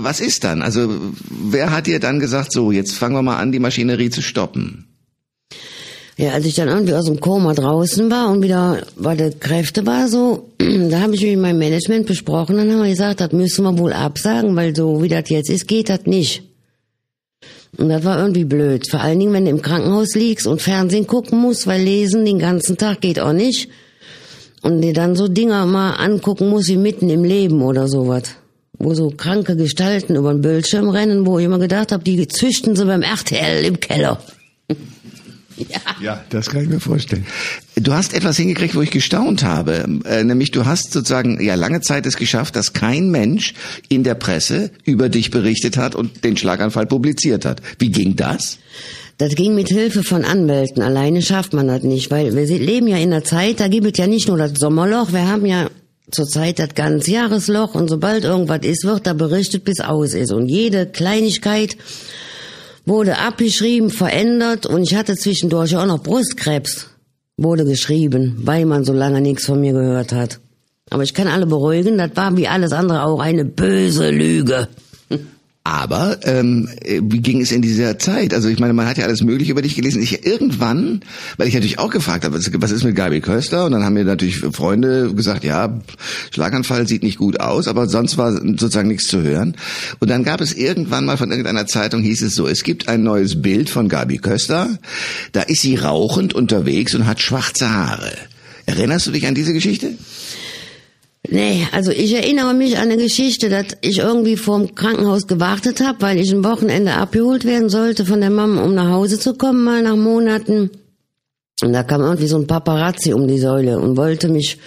[0.02, 0.62] was ist dann?
[0.62, 0.90] Also
[1.28, 4.86] wer hat dir dann gesagt, so jetzt fangen wir mal an, die Maschinerie zu stoppen?
[6.16, 9.86] Ja, als ich dann irgendwie aus dem Koma draußen war und wieder bei der Kräfte
[9.86, 13.64] war, so, da habe ich mit meinem Management besprochen, dann haben wir gesagt, das müssen
[13.64, 16.42] wir wohl absagen, weil so wie das jetzt ist, geht das nicht.
[17.78, 18.90] Und das war irgendwie blöd.
[18.90, 22.38] Vor allen Dingen, wenn du im Krankenhaus liegst und Fernsehen gucken musst, weil lesen den
[22.38, 23.70] ganzen Tag geht auch nicht.
[24.60, 28.34] Und dir dann so Dinger mal angucken musst wie mitten im Leben oder sowas.
[28.80, 32.74] Wo so kranke Gestalten über den Bildschirm rennen, wo ich immer gedacht habe, die züchten
[32.74, 34.18] sie beim RTL im Keller.
[35.68, 35.80] Ja.
[36.00, 37.26] ja, das kann ich mir vorstellen.
[37.76, 41.82] Du hast etwas hingekriegt, wo ich gestaunt habe, äh, nämlich du hast sozusagen ja lange
[41.82, 43.52] Zeit es geschafft, dass kein Mensch
[43.90, 47.60] in der Presse über dich berichtet hat und den Schlaganfall publiziert hat.
[47.78, 48.58] Wie ging das?
[49.18, 50.82] Das ging mit Hilfe von Anwälten.
[50.82, 53.98] Alleine schafft man das nicht, weil wir leben ja in einer Zeit, da gibt es
[53.98, 55.68] ja nicht nur das Sommerloch, wir haben ja
[56.12, 60.32] zurzeit das ganze Jahresloch und sobald irgendwas ist, wird da berichtet, bis aus ist.
[60.32, 61.76] Und jede Kleinigkeit
[62.86, 66.88] wurde abgeschrieben, verändert und ich hatte zwischendurch auch noch Brustkrebs,
[67.36, 70.40] wurde geschrieben, weil man so lange nichts von mir gehört hat.
[70.90, 74.68] Aber ich kann alle beruhigen, das war wie alles andere auch eine böse Lüge.
[75.70, 78.34] Aber ähm, wie ging es in dieser Zeit?
[78.34, 80.02] Also ich meine, man hat ja alles Mögliche über dich gelesen.
[80.02, 81.02] Ich irgendwann,
[81.36, 83.66] weil ich natürlich auch gefragt habe, was ist mit Gabi Köster?
[83.66, 85.80] Und dann haben mir natürlich Freunde gesagt, ja,
[86.32, 89.54] Schlaganfall sieht nicht gut aus, aber sonst war sozusagen nichts zu hören.
[90.00, 93.04] Und dann gab es irgendwann mal von irgendeiner Zeitung hieß es so, es gibt ein
[93.04, 94.76] neues Bild von Gabi Köster.
[95.30, 98.10] Da ist sie rauchend unterwegs und hat schwarze Haare.
[98.66, 99.92] Erinnerst du dich an diese Geschichte?
[101.32, 106.02] Nee, also ich erinnere mich an eine Geschichte, dass ich irgendwie vorm Krankenhaus gewartet habe,
[106.02, 109.62] weil ich ein Wochenende abgeholt werden sollte von der Mama, um nach Hause zu kommen,
[109.62, 110.70] mal nach Monaten.
[111.62, 114.58] Und da kam irgendwie so ein Paparazzi um die Säule und wollte mich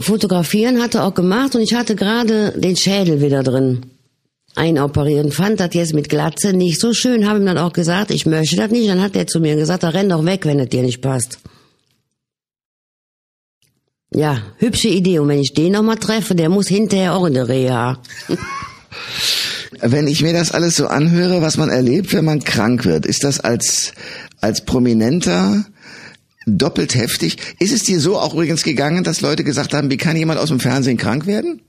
[0.00, 3.86] fotografieren, hatte auch gemacht und ich hatte gerade den Schädel wieder drin
[4.54, 8.24] einoperieren, fand das jetzt mit Glatze nicht so schön, habe ihm dann auch gesagt, ich
[8.26, 8.88] möchte das nicht.
[8.88, 11.38] Dann hat er zu mir gesagt, da renn doch weg, wenn es dir nicht passt.
[14.12, 15.20] Ja, hübsche Idee.
[15.20, 18.02] Und wenn ich den nochmal treffe, der muss hinterher auch in der Reha.
[19.80, 23.22] wenn ich mir das alles so anhöre, was man erlebt, wenn man krank wird, ist
[23.22, 23.92] das als,
[24.40, 25.64] als Prominenter
[26.46, 27.36] doppelt heftig.
[27.60, 30.48] Ist es dir so auch übrigens gegangen, dass Leute gesagt haben, wie kann jemand aus
[30.48, 31.62] dem Fernsehen krank werden?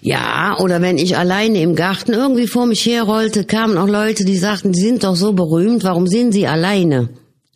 [0.00, 4.36] Ja, oder wenn ich alleine im Garten irgendwie vor mich herrollte, kamen auch Leute, die
[4.36, 7.08] sagten, die sind doch so berühmt, warum sind sie alleine?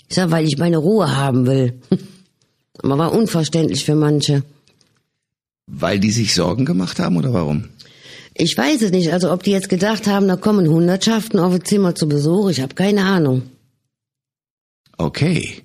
[0.09, 1.81] Ich sag, weil ich meine Ruhe haben will.
[2.83, 4.43] Aber war unverständlich für manche.
[5.67, 7.65] Weil die sich Sorgen gemacht haben oder warum?
[8.35, 9.13] Ich weiß es nicht.
[9.13, 12.61] Also ob die jetzt gedacht haben, da kommen Hundertschaften auf ein Zimmer zu Besuch, ich
[12.61, 13.43] habe keine Ahnung.
[14.97, 15.63] Okay.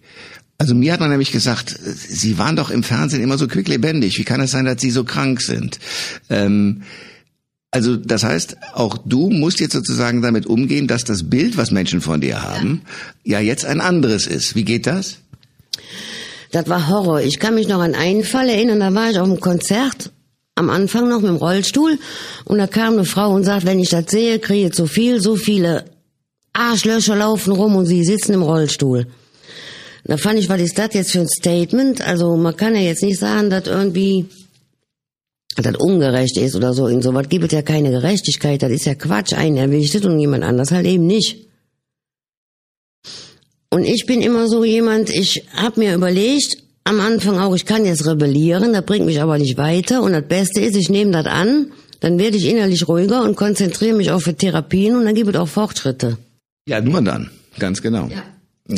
[0.58, 4.18] Also mir hat man nämlich gesagt, Sie waren doch im Fernsehen immer so quicklebendig.
[4.18, 5.80] Wie kann es sein, dass Sie so krank sind?
[6.30, 6.84] Ähm,
[7.70, 12.02] also das heißt, auch du musst jetzt sozusagen damit umgehen, dass das Bild, was Menschen
[12.02, 12.84] von dir haben,
[13.24, 14.56] ja, ja jetzt ein anderes ist.
[14.56, 15.18] Wie geht das?
[16.54, 17.22] Das war Horror.
[17.22, 20.12] Ich kann mich noch an einen Fall erinnern, da war ich auf einem Konzert,
[20.54, 21.98] am Anfang noch mit dem Rollstuhl,
[22.46, 25.20] und da kam eine Frau und sagt, wenn ich das sehe, kriege ich zu viel,
[25.20, 25.86] so viele
[26.54, 29.08] Arschlöcher laufen rum und sie sitzen im Rollstuhl.
[30.04, 32.02] Da fand ich, was ist das jetzt für ein Statement?
[32.02, 34.28] Also man kann ja jetzt nicht sagen, dass irgendwie
[35.56, 36.86] das ungerecht ist oder so.
[36.86, 38.62] In sowas gibt es ja keine Gerechtigkeit.
[38.62, 39.34] Das ist ja Quatsch.
[39.34, 41.48] Einen erwichtet und jemand anders halt eben nicht.
[43.74, 47.86] Und ich bin immer so jemand, ich habe mir überlegt, am Anfang auch, ich kann
[47.86, 50.04] jetzt rebellieren, das bringt mich aber nicht weiter.
[50.04, 53.96] Und das Beste ist, ich nehme das an, dann werde ich innerlich ruhiger und konzentriere
[53.96, 56.20] mich auf Therapien und dann gibt es auch Fortschritte.
[56.68, 58.10] Ja, nur dann, ganz genau.
[58.10, 58.22] Ja.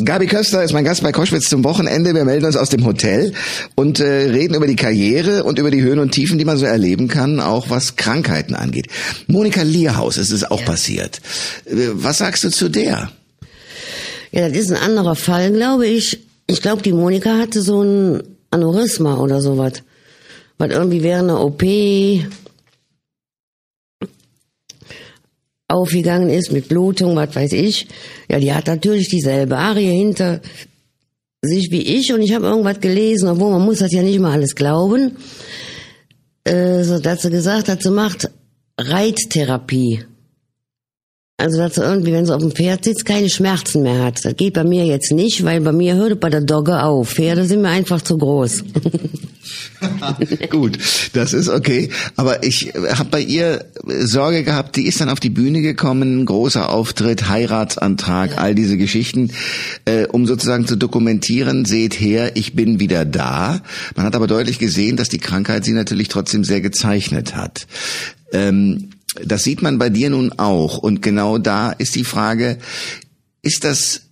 [0.02, 2.14] Gabi Köster ist mein Gast bei Koschwitz zum Wochenende.
[2.14, 3.34] Wir melden uns aus dem Hotel
[3.74, 6.64] und äh, reden über die Karriere und über die Höhen und Tiefen, die man so
[6.64, 8.86] erleben kann, auch was Krankheiten angeht.
[9.26, 10.66] Monika Lierhaus ist es auch ja.
[10.66, 11.20] passiert.
[11.66, 13.12] Äh, was sagst du zu der?
[14.36, 16.18] Ja, das ist ein anderer Fall, glaube ich.
[16.46, 19.82] Ich glaube, die Monika hatte so ein Aneurysma oder sowas.
[20.58, 21.62] Was irgendwie während einer OP
[25.68, 27.88] aufgegangen ist mit Blutung, was weiß ich.
[28.28, 30.42] Ja, die hat natürlich dieselbe Arie hinter
[31.40, 34.32] sich wie ich und ich habe irgendwas gelesen, obwohl man muss das ja nicht mal
[34.32, 35.16] alles glauben,
[36.44, 38.28] äh, so dass sie gesagt hat, sie macht
[38.76, 40.04] Reittherapie.
[41.38, 44.24] Also, dass irgendwie, wenn sie auf dem Pferd sitzt, keine Schmerzen mehr hat.
[44.24, 47.10] Das geht bei mir jetzt nicht, weil bei mir hört bei der Dogge auf.
[47.10, 48.64] Pferde sind mir einfach zu groß.
[50.50, 50.78] Gut,
[51.12, 51.90] das ist okay.
[52.16, 56.70] Aber ich habe bei ihr Sorge gehabt, die ist dann auf die Bühne gekommen, großer
[56.70, 58.36] Auftritt, Heiratsantrag, ja.
[58.38, 59.30] all diese Geschichten,
[59.84, 63.60] äh, um sozusagen zu dokumentieren, seht her, ich bin wieder da.
[63.94, 67.66] Man hat aber deutlich gesehen, dass die Krankheit sie natürlich trotzdem sehr gezeichnet hat.
[68.32, 68.88] Ähm,
[69.24, 70.78] das sieht man bei dir nun auch.
[70.78, 72.58] Und genau da ist die Frage,
[73.42, 74.02] ist das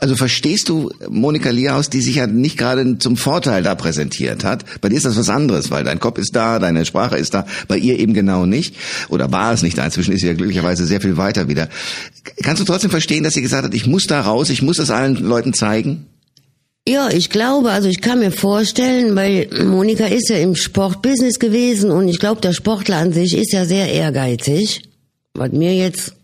[0.00, 4.64] also verstehst du Monika Lierhaus, die sich ja nicht gerade zum Vorteil da präsentiert hat?
[4.82, 7.46] Bei dir ist das was anderes, weil dein Kopf ist da, deine Sprache ist da,
[7.68, 8.76] bei ihr eben genau nicht.
[9.08, 9.84] Oder war es nicht da?
[9.86, 11.70] Inzwischen ist sie ja glücklicherweise sehr viel weiter wieder.
[12.42, 14.90] Kannst du trotzdem verstehen, dass sie gesagt hat, ich muss da raus, ich muss es
[14.90, 16.06] allen Leuten zeigen?
[16.86, 21.90] Ja, ich glaube, also ich kann mir vorstellen, weil Monika ist ja im Sportbusiness gewesen
[21.90, 24.82] und ich glaube, der Sportler an sich ist ja sehr ehrgeizig.
[25.32, 26.14] Was mir jetzt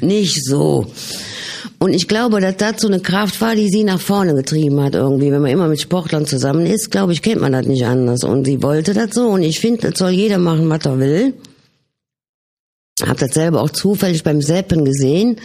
[0.00, 0.86] nicht so.
[1.80, 4.94] Und ich glaube, dass das so eine Kraft war, die sie nach vorne getrieben hat
[4.94, 5.32] irgendwie.
[5.32, 8.22] Wenn man immer mit Sportlern zusammen ist, glaube ich, kennt man das nicht anders.
[8.22, 9.28] Und sie wollte das so.
[9.28, 11.34] Und ich finde, das soll jeder machen, was er will.
[13.02, 15.40] Hab das selber auch zufällig beim Seppen gesehen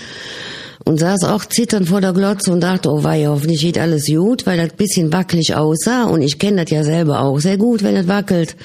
[0.84, 4.46] und saß auch zitternd vor der Glotze und dachte, oh wei, hoffentlich geht alles gut,
[4.46, 7.96] weil das bisschen wackelig aussah und ich kenne das ja selber auch sehr gut, wenn
[7.96, 8.56] es wackelt.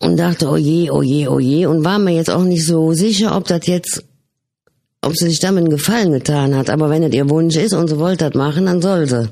[0.00, 2.92] Und dachte, oh je, oh je, oh je und war mir jetzt auch nicht so
[2.92, 4.04] sicher, ob das jetzt
[5.02, 6.70] ob sie sich damit einen Gefallen getan hat.
[6.70, 9.28] Aber wenn es ihr Wunsch ist und sie wollte das machen, dann soll sie.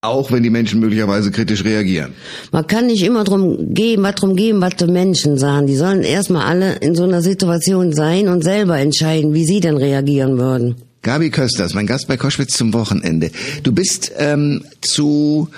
[0.00, 2.12] Auch wenn die Menschen möglicherweise kritisch reagieren.
[2.52, 5.66] Man kann nicht immer drum geben, was drum geben, was die Menschen sagen.
[5.66, 9.76] Die sollen erstmal alle in so einer Situation sein und selber entscheiden, wie sie denn
[9.76, 10.76] reagieren würden.
[11.02, 13.32] Gabi Kösters, mein Gast bei Koschwitz zum Wochenende.
[13.64, 15.48] Du bist ähm, zu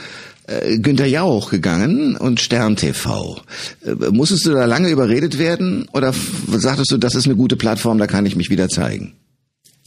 [0.46, 3.42] äh, Günter Jauch gegangen und Stern TV.
[3.84, 6.14] Äh, musstest du da lange überredet werden oder
[6.48, 9.12] sagtest du, das ist eine gute Plattform, da kann ich mich wieder zeigen?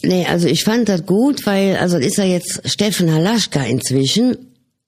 [0.06, 4.38] Nee, also ich fand das gut, weil, also ist ja jetzt Steffen Halaschka inzwischen.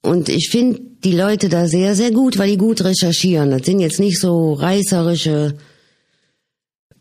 [0.02, 3.50] Und ich finde die Leute da sehr, sehr gut, weil die gut recherchieren.
[3.50, 5.54] Das sind jetzt nicht so reißerische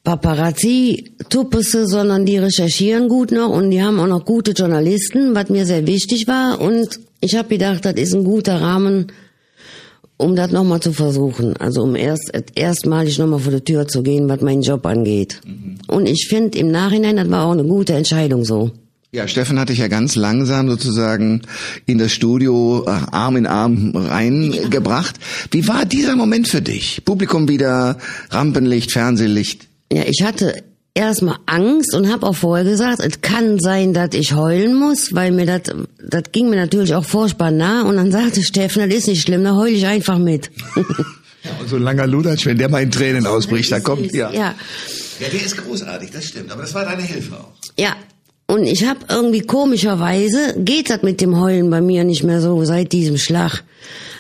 [0.04, 3.50] Paparazzi-Tuppese, sondern die recherchieren gut noch.
[3.50, 6.62] Und die haben auch noch gute Journalisten, was mir sehr wichtig war.
[6.62, 9.12] Und ich habe gedacht, das ist ein guter Rahmen,
[10.18, 11.56] um das nochmal zu versuchen.
[11.58, 15.42] Also um erst erstmalig nochmal vor die Tür zu gehen, was meinen Job angeht.
[15.46, 15.78] Mhm.
[15.88, 18.72] Und ich finde im Nachhinein, das war auch eine gute Entscheidung so.
[19.12, 21.44] Ja, Steffen hatte ich ja ganz langsam sozusagen
[21.86, 25.18] in das Studio äh, Arm in Arm reingebracht.
[25.18, 25.48] Ja.
[25.52, 27.06] Wie war dieser Moment für dich?
[27.06, 27.98] Publikum wieder,
[28.30, 29.68] Rampenlicht, Fernsehlicht?
[29.90, 30.64] Ja, ich hatte
[30.96, 35.32] erstmal Angst und habe auch vorher gesagt, es kann sein, dass ich heulen muss, weil
[35.32, 37.84] mir das, das ging mir natürlich auch furchtbar nah.
[37.84, 40.50] Und dann sagte Steffen, das ist nicht schlimm, da heule ich einfach mit.
[40.76, 44.32] ja, und so ein langer Ludatsch, wenn der mal in Tränen ausbricht, da kommt, ja.
[44.32, 44.56] ja.
[45.20, 46.52] Ja, der ist großartig, das stimmt.
[46.52, 47.54] Aber das war deine Hilfe auch.
[47.78, 47.96] Ja.
[48.56, 52.64] Und ich habe irgendwie komischerweise, geht das mit dem Heulen bei mir nicht mehr so
[52.64, 53.66] seit diesem Schlag.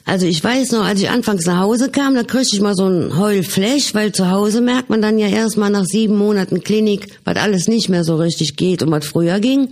[0.03, 2.85] Also ich weiß noch, als ich anfangs nach Hause kam, da kriegte ich mal so
[2.85, 7.37] ein Heulflash, weil zu Hause merkt man dann ja erstmal nach sieben Monaten Klinik, was
[7.37, 9.69] alles nicht mehr so richtig geht und was früher ging.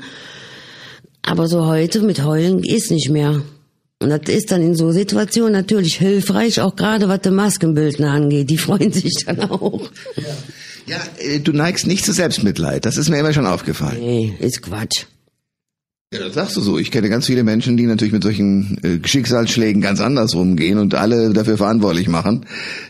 [1.23, 3.41] Aber so heute mit Heulen ist nicht mehr.
[3.99, 8.49] Und das ist dann in so Situationen natürlich hilfreich, auch gerade was die Maskenbildner angeht.
[8.49, 9.89] Die freuen sich dann auch.
[10.15, 10.23] Ja.
[10.85, 12.85] Ja, äh, du neigst nicht zu Selbstmitleid.
[12.85, 13.99] Das ist mir immer schon aufgefallen.
[13.99, 15.05] Nee, ist Quatsch.
[16.13, 16.77] Ja, das sagst du so.
[16.77, 20.93] Ich kenne ganz viele Menschen, die natürlich mit solchen äh, Schicksalsschlägen ganz anders rumgehen und
[20.93, 22.45] alle dafür verantwortlich machen.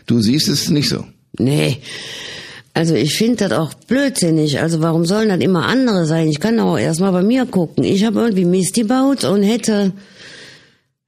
[0.06, 1.06] Du siehst es nicht so.
[1.38, 1.78] Nee.
[2.74, 4.60] Also ich finde das auch blödsinnig.
[4.60, 6.28] Also warum sollen das immer andere sein?
[6.28, 7.84] Ich kann auch erstmal bei mir gucken.
[7.84, 9.92] Ich habe irgendwie Mist gebaut und hätte,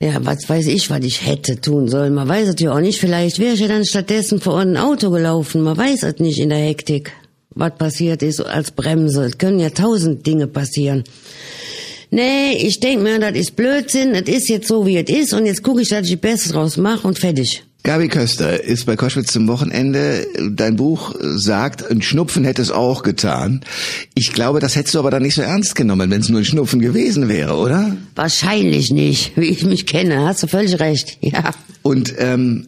[0.03, 2.15] ja, was weiß ich, was ich hätte tun sollen.
[2.15, 3.01] Man weiß es ja auch nicht.
[3.01, 5.63] Vielleicht wäre ich ja dann stattdessen vor ein Auto gelaufen.
[5.63, 7.13] Man weiß es nicht in der Hektik,
[7.51, 9.25] was passiert ist als Bremse.
[9.25, 11.05] Es können ja tausend Dinge passieren
[12.11, 15.47] nee, ich denk mir, das ist Blödsinn, es ist jetzt so, wie es ist und
[15.47, 17.63] jetzt gucke ich, dass ich das Beste draus mache und fertig.
[17.87, 20.27] Gabi Köster ist bei Koschwitz zum Wochenende.
[20.51, 23.61] Dein Buch sagt, ein Schnupfen hätte es auch getan.
[24.14, 26.44] Ich glaube, das hättest du aber dann nicht so ernst genommen, wenn es nur ein
[26.44, 27.96] Schnupfen gewesen wäre, oder?
[28.16, 30.27] Wahrscheinlich nicht, wie ich mich kenne.
[30.27, 31.53] Hast du völlig recht, ja.
[31.83, 32.66] Und ähm,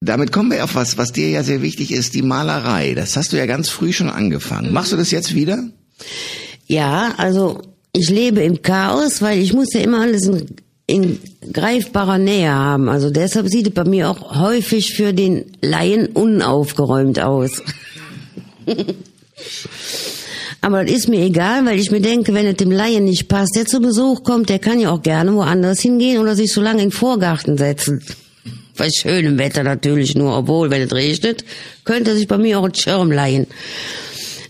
[0.00, 2.92] damit kommen wir auf was, was dir ja sehr wichtig ist, die Malerei.
[2.92, 4.74] Das hast du ja ganz früh schon angefangen.
[4.74, 5.64] Machst du das jetzt wieder?
[6.66, 7.62] Ja, also
[7.94, 10.44] ich lebe im Chaos, weil ich muss ja immer alles in,
[10.90, 11.20] in
[11.52, 12.88] greifbarer Nähe haben.
[12.88, 17.62] Also deshalb sieht es bei mir auch häufig für den Laien unaufgeräumt aus.
[20.62, 23.56] Aber das ist mir egal, weil ich mir denke, wenn es dem Laien nicht passt,
[23.56, 26.82] der zu Besuch kommt, der kann ja auch gerne woanders hingehen oder sich so lange
[26.82, 28.02] in den Vorgarten setzen.
[28.76, 31.44] Bei schönem Wetter natürlich nur, obwohl, wenn es regnet,
[31.84, 33.46] könnte er sich bei mir auch einen Schirm leihen.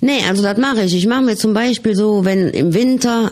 [0.00, 0.94] Nee, also das mache ich.
[0.94, 3.30] Ich mache mir zum Beispiel so, wenn im Winter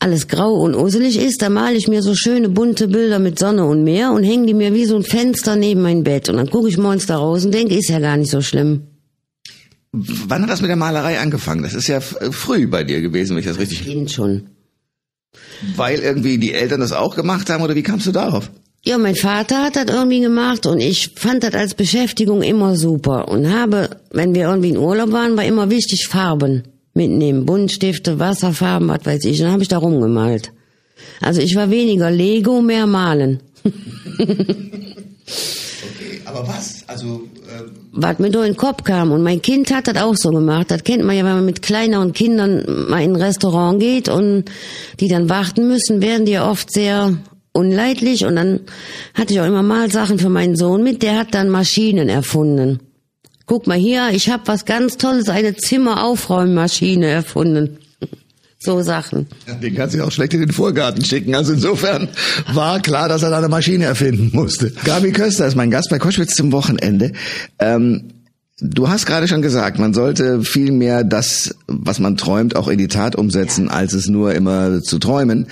[0.00, 3.64] alles grau und uselig ist, da male ich mir so schöne bunte Bilder mit Sonne
[3.64, 6.28] und Meer und hänge die mir wie so ein Fenster neben mein Bett.
[6.28, 8.82] Und dann gucke ich morgens da raus und denke, ist ja gar nicht so schlimm.
[9.90, 11.62] Wann hat das mit der Malerei angefangen?
[11.62, 13.84] Das ist ja früh bei dir gewesen, wenn ich das richtig...
[13.84, 14.50] Kind schon.
[15.76, 18.50] Weil irgendwie die Eltern das auch gemacht haben oder wie kamst du darauf?
[18.84, 23.28] Ja, mein Vater hat das irgendwie gemacht und ich fand das als Beschäftigung immer super
[23.28, 26.62] und habe, wenn wir irgendwie in Urlaub waren, war immer wichtig Farben
[26.98, 30.52] mitnehmen, Buntstifte, Wasserfarben, was weiß ich, und dann habe ich da rumgemalt.
[31.20, 33.40] Also ich war weniger Lego, mehr malen.
[35.80, 36.84] Okay, aber was?
[36.86, 39.12] Also äh, was mir durch den Kopf kam.
[39.12, 40.70] Und mein Kind hat das auch so gemacht.
[40.70, 44.44] Das kennt man ja, wenn man mit kleineren Kindern mal in ein Restaurant geht und
[45.00, 47.16] die dann warten müssen, werden die ja oft sehr
[47.52, 48.24] unleidlich.
[48.24, 48.60] Und dann
[49.14, 51.02] hatte ich auch immer mal Sachen für meinen Sohn mit.
[51.02, 52.80] Der hat dann Maschinen erfunden.
[53.48, 57.78] Guck mal hier, ich habe was ganz Tolles, eine Zimmeraufräummaschine erfunden.
[58.60, 59.26] So Sachen.
[59.62, 61.34] den kannst du auch schlecht in den Vorgarten schicken.
[61.34, 62.08] Also insofern
[62.52, 64.72] war klar, dass er da eine Maschine erfinden musste.
[64.84, 67.12] Gabi Köster ist mein Gast bei Koschwitz zum Wochenende.
[67.58, 68.10] Ähm,
[68.60, 72.78] Du hast gerade schon gesagt, man sollte viel mehr das, was man träumt, auch in
[72.78, 75.46] die Tat umsetzen, als es nur immer zu träumen.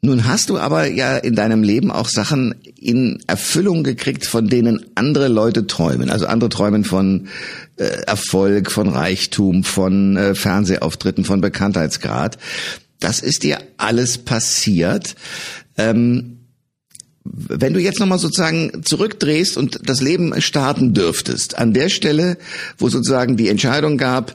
[0.00, 4.86] Nun hast du aber ja in deinem Leben auch Sachen in Erfüllung gekriegt, von denen
[4.94, 6.10] andere Leute träumen.
[6.10, 7.28] Also andere träumen von
[7.76, 12.38] äh, Erfolg, von Reichtum, von äh, Fernsehauftritten, von Bekanntheitsgrad.
[13.00, 15.16] Das ist dir alles passiert.
[15.76, 16.38] Ähm,
[17.24, 22.38] wenn du jetzt nochmal sozusagen zurückdrehst und das Leben starten dürftest, an der Stelle,
[22.78, 24.34] wo sozusagen die Entscheidung gab,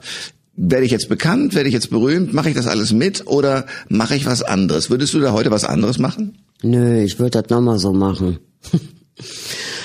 [0.56, 4.14] werde ich jetzt bekannt, werde ich jetzt berühmt, mache ich das alles mit oder mache
[4.14, 4.90] ich was anderes?
[4.90, 6.38] Würdest du da heute was anderes machen?
[6.62, 8.38] Nö, ich würde das nochmal so machen.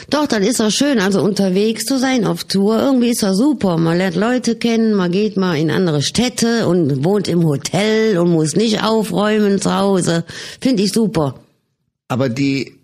[0.09, 2.79] Doch, dann ist doch schön, also unterwegs zu sein auf Tour.
[2.79, 3.77] Irgendwie ist doch super.
[3.77, 8.31] Man lernt Leute kennen, man geht mal in andere Städte und wohnt im Hotel und
[8.31, 10.25] muss nicht aufräumen zu Hause.
[10.59, 11.35] Finde ich super.
[12.07, 12.79] Aber die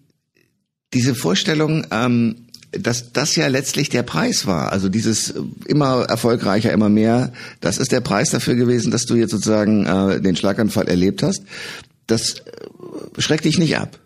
[0.93, 2.44] diese Vorstellung, ähm,
[2.79, 5.33] dass das ja letztlich der Preis war, also dieses
[5.65, 10.21] immer erfolgreicher, immer mehr, das ist der Preis dafür gewesen, dass du jetzt sozusagen äh,
[10.21, 11.43] den Schlaganfall erlebt hast.
[12.07, 13.99] Das äh, schreckt dich nicht ab.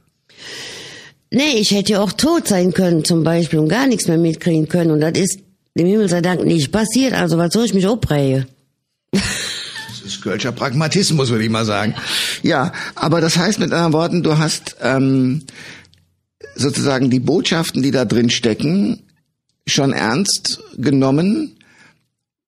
[1.32, 4.92] Nee, ich hätte auch tot sein können zum Beispiel und gar nichts mehr mitkriegen können.
[4.92, 5.40] Und das ist
[5.78, 7.14] dem Himmel sei Dank nicht passiert.
[7.14, 8.48] Also was soll ich mich aufregen?
[9.12, 11.94] Das ist Kölscher Pragmatismus, würde ich mal sagen.
[12.42, 15.44] Ja, aber das heißt mit anderen Worten, du hast ähm,
[16.60, 19.04] sozusagen die Botschaften, die da drin stecken,
[19.68, 21.56] schon ernst genommen.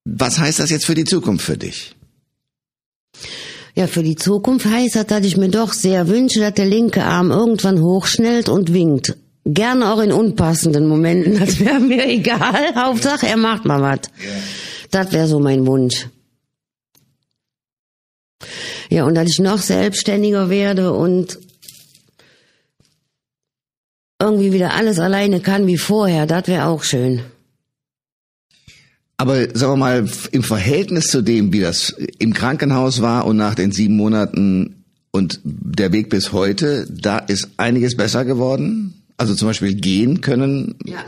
[0.06, 1.96] Was heißt das jetzt für die Zukunft für dich?
[3.76, 7.04] Ja, für die Zukunft heißt das, dass ich mir doch sehr wünsche, dass der linke
[7.04, 9.16] Arm irgendwann hochschnellt und winkt.
[9.46, 12.76] Gerne auch in unpassenden Momenten, das wäre mir egal.
[12.76, 14.02] Hauptsache, er macht mal was.
[14.92, 16.08] Das wäre so mein Wunsch.
[18.90, 21.40] Ja, und dass ich noch selbstständiger werde und
[24.22, 27.22] irgendwie wieder alles alleine kann wie vorher, das wäre auch schön.
[29.18, 33.54] Aber sagen wir mal, im Verhältnis zu dem, wie das im Krankenhaus war und nach
[33.54, 38.96] den sieben Monaten und der Weg bis heute, da ist einiges besser geworden.
[39.18, 40.74] Also zum Beispiel gehen können.
[40.86, 41.06] Ja.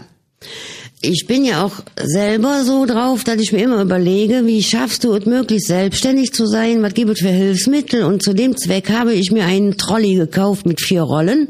[1.02, 5.14] Ich bin ja auch selber so drauf, dass ich mir immer überlege, wie schaffst du
[5.16, 9.14] es möglichst selbstständig zu sein, was gibt es für Hilfsmittel und zu dem Zweck habe
[9.14, 11.48] ich mir einen Trolley gekauft mit vier Rollen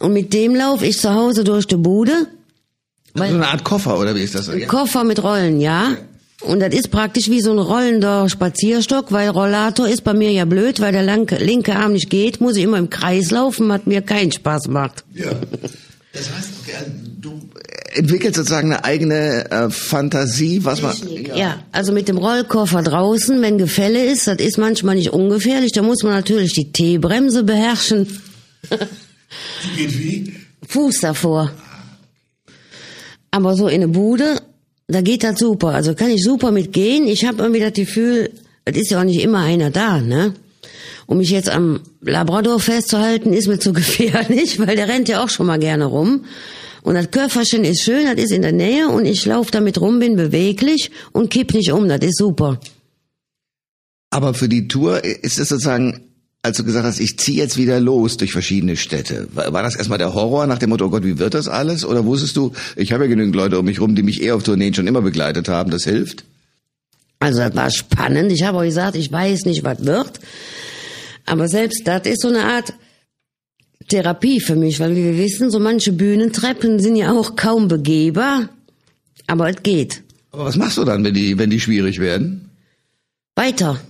[0.00, 2.26] und mit dem laufe ich zu Hause durch die Bude.
[3.14, 4.48] so eine Art Koffer, oder wie ist das?
[4.48, 5.96] Ein Koffer mit Rollen, ja.
[6.40, 10.44] Und das ist praktisch wie so ein rollender Spazierstock, weil Rollator ist bei mir ja
[10.44, 13.86] blöd, weil der lanke, linke Arm nicht geht, muss ich immer im Kreis laufen, was
[13.86, 15.04] mir keinen Spaß macht.
[15.14, 15.32] Ja.
[16.12, 16.74] Das heißt, okay,
[17.20, 17.40] du
[17.92, 20.94] entwickelst sozusagen eine eigene äh, Fantasie, was man.
[21.26, 21.36] Ja.
[21.36, 25.82] ja, also mit dem Rollkoffer draußen, wenn Gefälle ist, das ist manchmal nicht ungefährlich, da
[25.82, 28.06] muss man natürlich die T-Bremse beherrschen.
[29.64, 30.34] Die geht wie?
[30.68, 31.50] Fuß davor.
[33.30, 34.40] Aber so in eine Bude,
[34.86, 35.68] da geht das super.
[35.68, 37.06] Also kann ich super mitgehen.
[37.06, 38.32] Ich habe irgendwie das Gefühl,
[38.64, 40.34] es ist ja auch nicht immer einer da, ne?
[41.06, 45.30] Um mich jetzt am Labrador festzuhalten, ist mir zu gefährlich, weil der rennt ja auch
[45.30, 46.24] schon mal gerne rum.
[46.82, 49.98] Und das Köfferchen ist schön, das ist in der Nähe und ich laufe damit rum,
[49.98, 52.60] bin beweglich und kipp nicht um, das ist super.
[54.10, 56.07] Aber für die Tour ist es sozusagen
[56.48, 59.76] als du gesagt hast, ich ziehe jetzt wieder los durch verschiedene Städte, war, war das
[59.76, 61.84] erstmal der Horror nach dem Motto, oh Gott, wie wird das alles?
[61.84, 64.42] Oder wusstest du, ich habe ja genügend Leute um mich rum, die mich eher auf
[64.42, 66.24] Tourneen schon immer begleitet haben, das hilft?
[67.20, 68.32] Also das war spannend.
[68.32, 70.20] Ich habe euch gesagt, ich weiß nicht, was wird.
[71.26, 72.72] Aber selbst das ist so eine Art
[73.88, 78.48] Therapie für mich, weil wie wir wissen, so manche Bühnentreppen sind ja auch kaum begehbar.
[79.26, 80.02] Aber es geht.
[80.30, 82.50] Aber was machst du dann, wenn die, wenn die schwierig werden?
[83.34, 83.80] Weiter.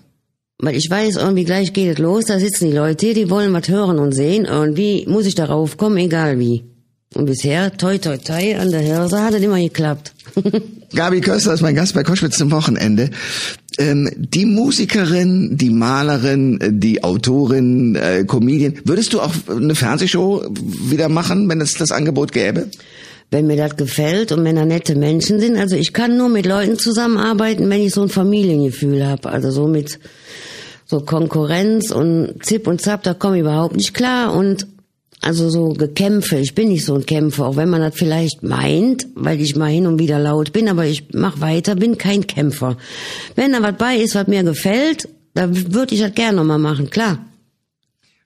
[0.61, 3.69] Weil ich weiß, irgendwie gleich geht es los, da sitzen die Leute, die wollen was
[3.69, 4.45] hören und sehen.
[4.45, 6.65] Irgendwie muss ich darauf kommen, egal wie.
[7.15, 10.13] Und bisher, toi toi toi, an der Hirse hat es immer geklappt.
[10.95, 13.11] Gabi Köster ist mein Gast bei Koschwitz zum Wochenende.
[13.79, 20.45] Ähm, die Musikerin, die Malerin, äh, die Autorin, äh, Comedian, würdest du auch eine Fernsehshow
[20.91, 22.69] wieder machen, wenn es das Angebot gäbe?
[23.31, 25.57] Wenn mir das gefällt und wenn da nette Menschen sind.
[25.57, 29.29] Also ich kann nur mit Leuten zusammenarbeiten, wenn ich so ein Familiengefühl habe.
[29.29, 29.99] Also so mit
[30.87, 34.35] so Konkurrenz und Zip und Zap, da komme ich überhaupt nicht klar.
[34.35, 34.67] Und
[35.21, 39.07] also so Gekämpfe, ich bin nicht so ein Kämpfer, auch wenn man das vielleicht meint,
[39.15, 42.79] weil ich mal hin und wieder laut bin, aber ich mach weiter, bin kein Kämpfer.
[43.35, 46.89] Wenn da was bei ist, was mir gefällt, dann würde ich das gerne nochmal machen,
[46.89, 47.28] klar.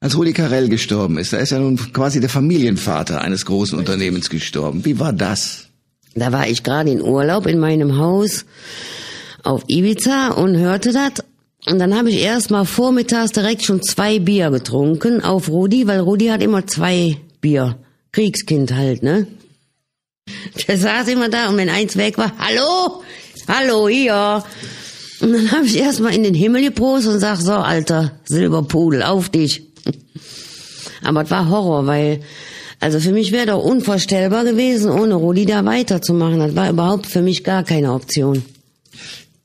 [0.02, 4.28] Als Rudi Carell gestorben ist, da ist ja nun quasi der Familienvater eines großen Unternehmens
[4.28, 4.84] gestorben.
[4.84, 5.68] Wie war das?
[6.16, 8.44] Da war ich gerade in Urlaub in meinem Haus
[9.44, 11.24] auf Ibiza und hörte das.
[11.66, 16.00] Und dann habe ich erst mal vormittags direkt schon zwei Bier getrunken auf Rudi, weil
[16.00, 17.78] Rudi hat immer zwei Bier.
[18.10, 19.28] Kriegskind halt, ne?
[20.66, 23.04] Der saß immer da und wenn eins weg war, hallo,
[23.46, 24.42] hallo, hier.
[25.20, 29.04] Und dann habe ich erst mal in den Himmel geprost und sag, so, alter Silberpudel,
[29.04, 29.71] auf dich.
[31.04, 32.20] Aber es war Horror, weil,
[32.80, 36.38] also für mich wäre doch unvorstellbar gewesen, ohne Rudi da weiterzumachen.
[36.38, 38.44] Das war überhaupt für mich gar keine Option.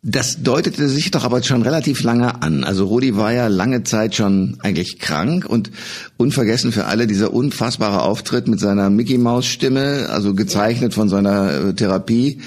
[0.10, 2.64] Das deutete sich doch aber schon relativ lange an.
[2.64, 5.70] Also Rudi war ja lange Zeit schon eigentlich krank und
[6.16, 11.51] unvergessen für alle dieser unfassbare Auftritt mit seiner Mickey Maus Stimme, also gezeichnet von seiner
[11.51, 12.39] äh, Therapie,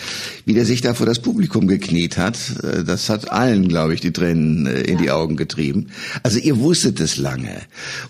[0.47, 2.39] wie der sich da vor das Publikum gekniet hat.
[2.63, 5.89] Äh, das hat allen, glaube ich, die Tränen äh, in die Augen getrieben.
[6.23, 7.61] Also ihr wusstet es lange.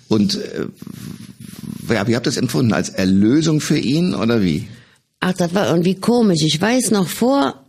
[0.06, 0.38] Und
[1.88, 2.72] ja, wie habt ihr das empfunden?
[2.72, 4.68] Als Erlösung für ihn oder wie?
[5.18, 6.42] Ach, das war irgendwie komisch.
[6.42, 7.59] Ich weiß noch vor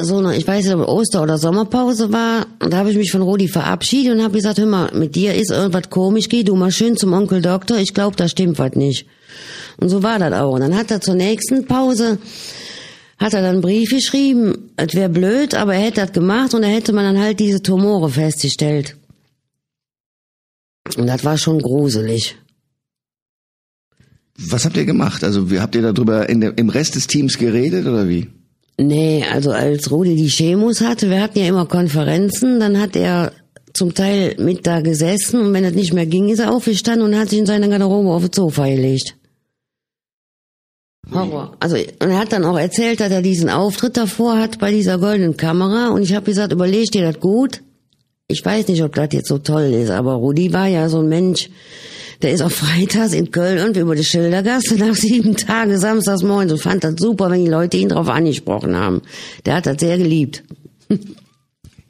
[0.00, 3.12] so eine, ich weiß nicht, ob Oster- oder Sommerpause war, und da habe ich mich
[3.12, 6.56] von Rudi verabschiedet und habe gesagt, hör mal, mit dir ist irgendwas komisch, geh du
[6.56, 9.06] mal schön zum Onkel Doktor, ich glaube, da stimmt was nicht.
[9.76, 10.54] Und so war das auch.
[10.54, 12.18] Und dann hat er zur nächsten Pause,
[13.18, 16.62] hat er dann einen Brief geschrieben, es wäre blöd, aber er hätte das gemacht und
[16.62, 18.96] da hätte man dann halt diese Tumore festgestellt.
[20.96, 22.36] Und das war schon gruselig.
[24.36, 25.22] Was habt ihr gemacht?
[25.22, 28.28] Also, wie habt ihr darüber in der, im Rest des Teams geredet oder wie?
[28.76, 33.32] Nee, also als Rudi die Chemos hatte, wir hatten ja immer Konferenzen, dann hat er
[33.72, 37.18] zum Teil mit da gesessen und wenn es nicht mehr ging, ist er aufgestanden und
[37.18, 39.16] hat sich in seine Garderobe auf das Sofa gelegt.
[41.12, 41.56] Horror.
[41.60, 44.98] Also und er hat dann auch erzählt, dass er diesen Auftritt davor hat bei dieser
[44.98, 47.62] goldenen Kamera und ich habe gesagt, überleg dir das gut.
[48.26, 51.08] Ich weiß nicht, ob das jetzt so toll ist, aber Rudi war ja so ein
[51.08, 51.50] Mensch,
[52.22, 56.52] der ist auch freitags in Köln und über die Schildergasse nach sieben Tagen samstags morgens
[56.52, 59.02] und fand das super, wenn die Leute ihn darauf angesprochen haben.
[59.44, 60.42] Der hat das sehr geliebt.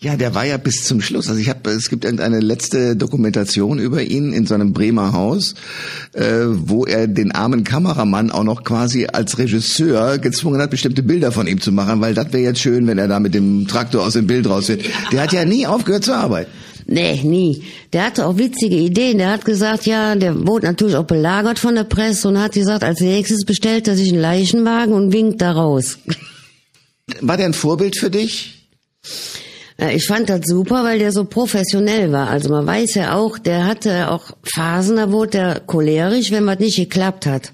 [0.05, 1.31] Ja, der war ja bis zum Schluss.
[1.31, 5.55] Also ich habe, es gibt eine letzte Dokumentation über ihn in seinem Bremer Haus,
[6.13, 11.33] äh, wo er den armen Kameramann auch noch quasi als Regisseur gezwungen hat, bestimmte Bilder
[11.33, 14.05] von ihm zu machen, weil das wäre jetzt schön, wenn er da mit dem Traktor
[14.05, 14.83] aus dem Bild raus wird.
[15.11, 16.51] Der hat ja nie aufgehört zu arbeiten.
[16.87, 17.65] Nee, nie.
[17.93, 19.19] Der hatte auch witzige Ideen.
[19.19, 22.85] Der hat gesagt, ja, der wurde natürlich auch belagert von der Presse und hat gesagt,
[22.85, 25.99] als nächstes bestellt er sich einen Leichenwagen und winkt da raus.
[27.21, 28.69] War der ein Vorbild für dich?
[29.93, 32.31] Ich fand das super, weil der so professionell war.
[32.31, 36.61] Also man weiß ja auch, der hatte auch Phasen, da wurde der cholerisch, wenn was
[36.61, 37.53] nicht geklappt hat.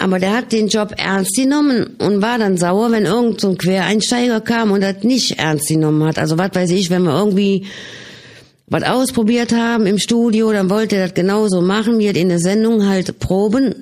[0.00, 3.58] Aber der hat den Job ernst genommen und war dann sauer, wenn irgend so ein
[3.58, 6.18] Quereinsteiger kam und das nicht ernst genommen hat.
[6.18, 7.66] Also was weiß ich, wenn wir irgendwie
[8.68, 12.38] was ausprobiert haben im Studio, dann wollte er das genauso machen, wie er in der
[12.38, 13.74] Sendung halt Proben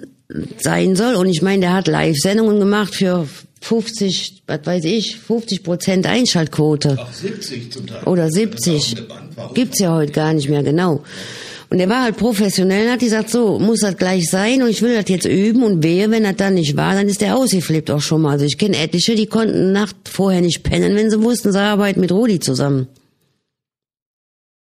[0.58, 1.16] sein soll.
[1.16, 3.28] Und ich meine, der hat Live-Sendungen gemacht für
[3.60, 6.96] 50, was weiß ich, 50 Prozent Einschaltquote.
[6.98, 8.02] Ach, 70 zum Teil.
[8.04, 8.96] Oder 70.
[9.54, 11.02] Gibt's ja heute gar nicht mehr, genau.
[11.68, 14.82] Und er war halt professionell und hat gesagt, so muss das gleich sein und ich
[14.82, 17.90] will das jetzt üben und wehe, wenn das dann nicht war, dann ist der ausgeflippt
[17.90, 18.32] auch schon mal.
[18.32, 22.00] Also ich kenne etliche, die konnten Nacht vorher nicht pennen, wenn sie wussten, sie arbeiten
[22.00, 22.86] mit Rudi zusammen.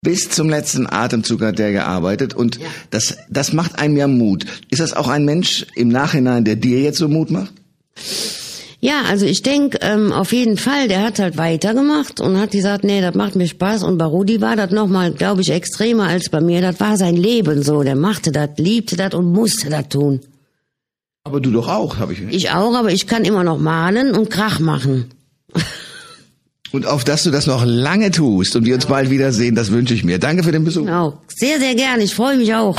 [0.05, 2.67] Bis zum letzten Atemzug hat der gearbeitet und ja.
[2.91, 4.47] das, das macht einem ja Mut.
[4.71, 7.53] Ist das auch ein Mensch im Nachhinein, der dir jetzt so Mut macht?
[8.85, 12.83] Ja, also ich denk ähm, auf jeden Fall, der hat halt weitergemacht und hat gesagt,
[12.83, 13.85] nee, das macht mir Spaß.
[13.85, 16.61] Und bei Rudi war das nochmal, glaube ich, extremer als bei mir.
[16.61, 17.85] Das war sein Leben so.
[17.85, 20.20] Der machte das, liebte das und musste das tun.
[21.22, 22.22] Aber du doch auch, habe ich.
[22.22, 25.11] Ich auch, aber ich kann immer noch malen und Krach machen.
[26.72, 29.93] Und auf dass du das noch lange tust und wir uns bald wiedersehen, das wünsche
[29.93, 30.18] ich mir.
[30.18, 30.87] Danke für den Besuch.
[30.87, 31.18] Genau.
[31.28, 32.01] Sehr, sehr gern.
[32.01, 32.78] Ich freue mich auch.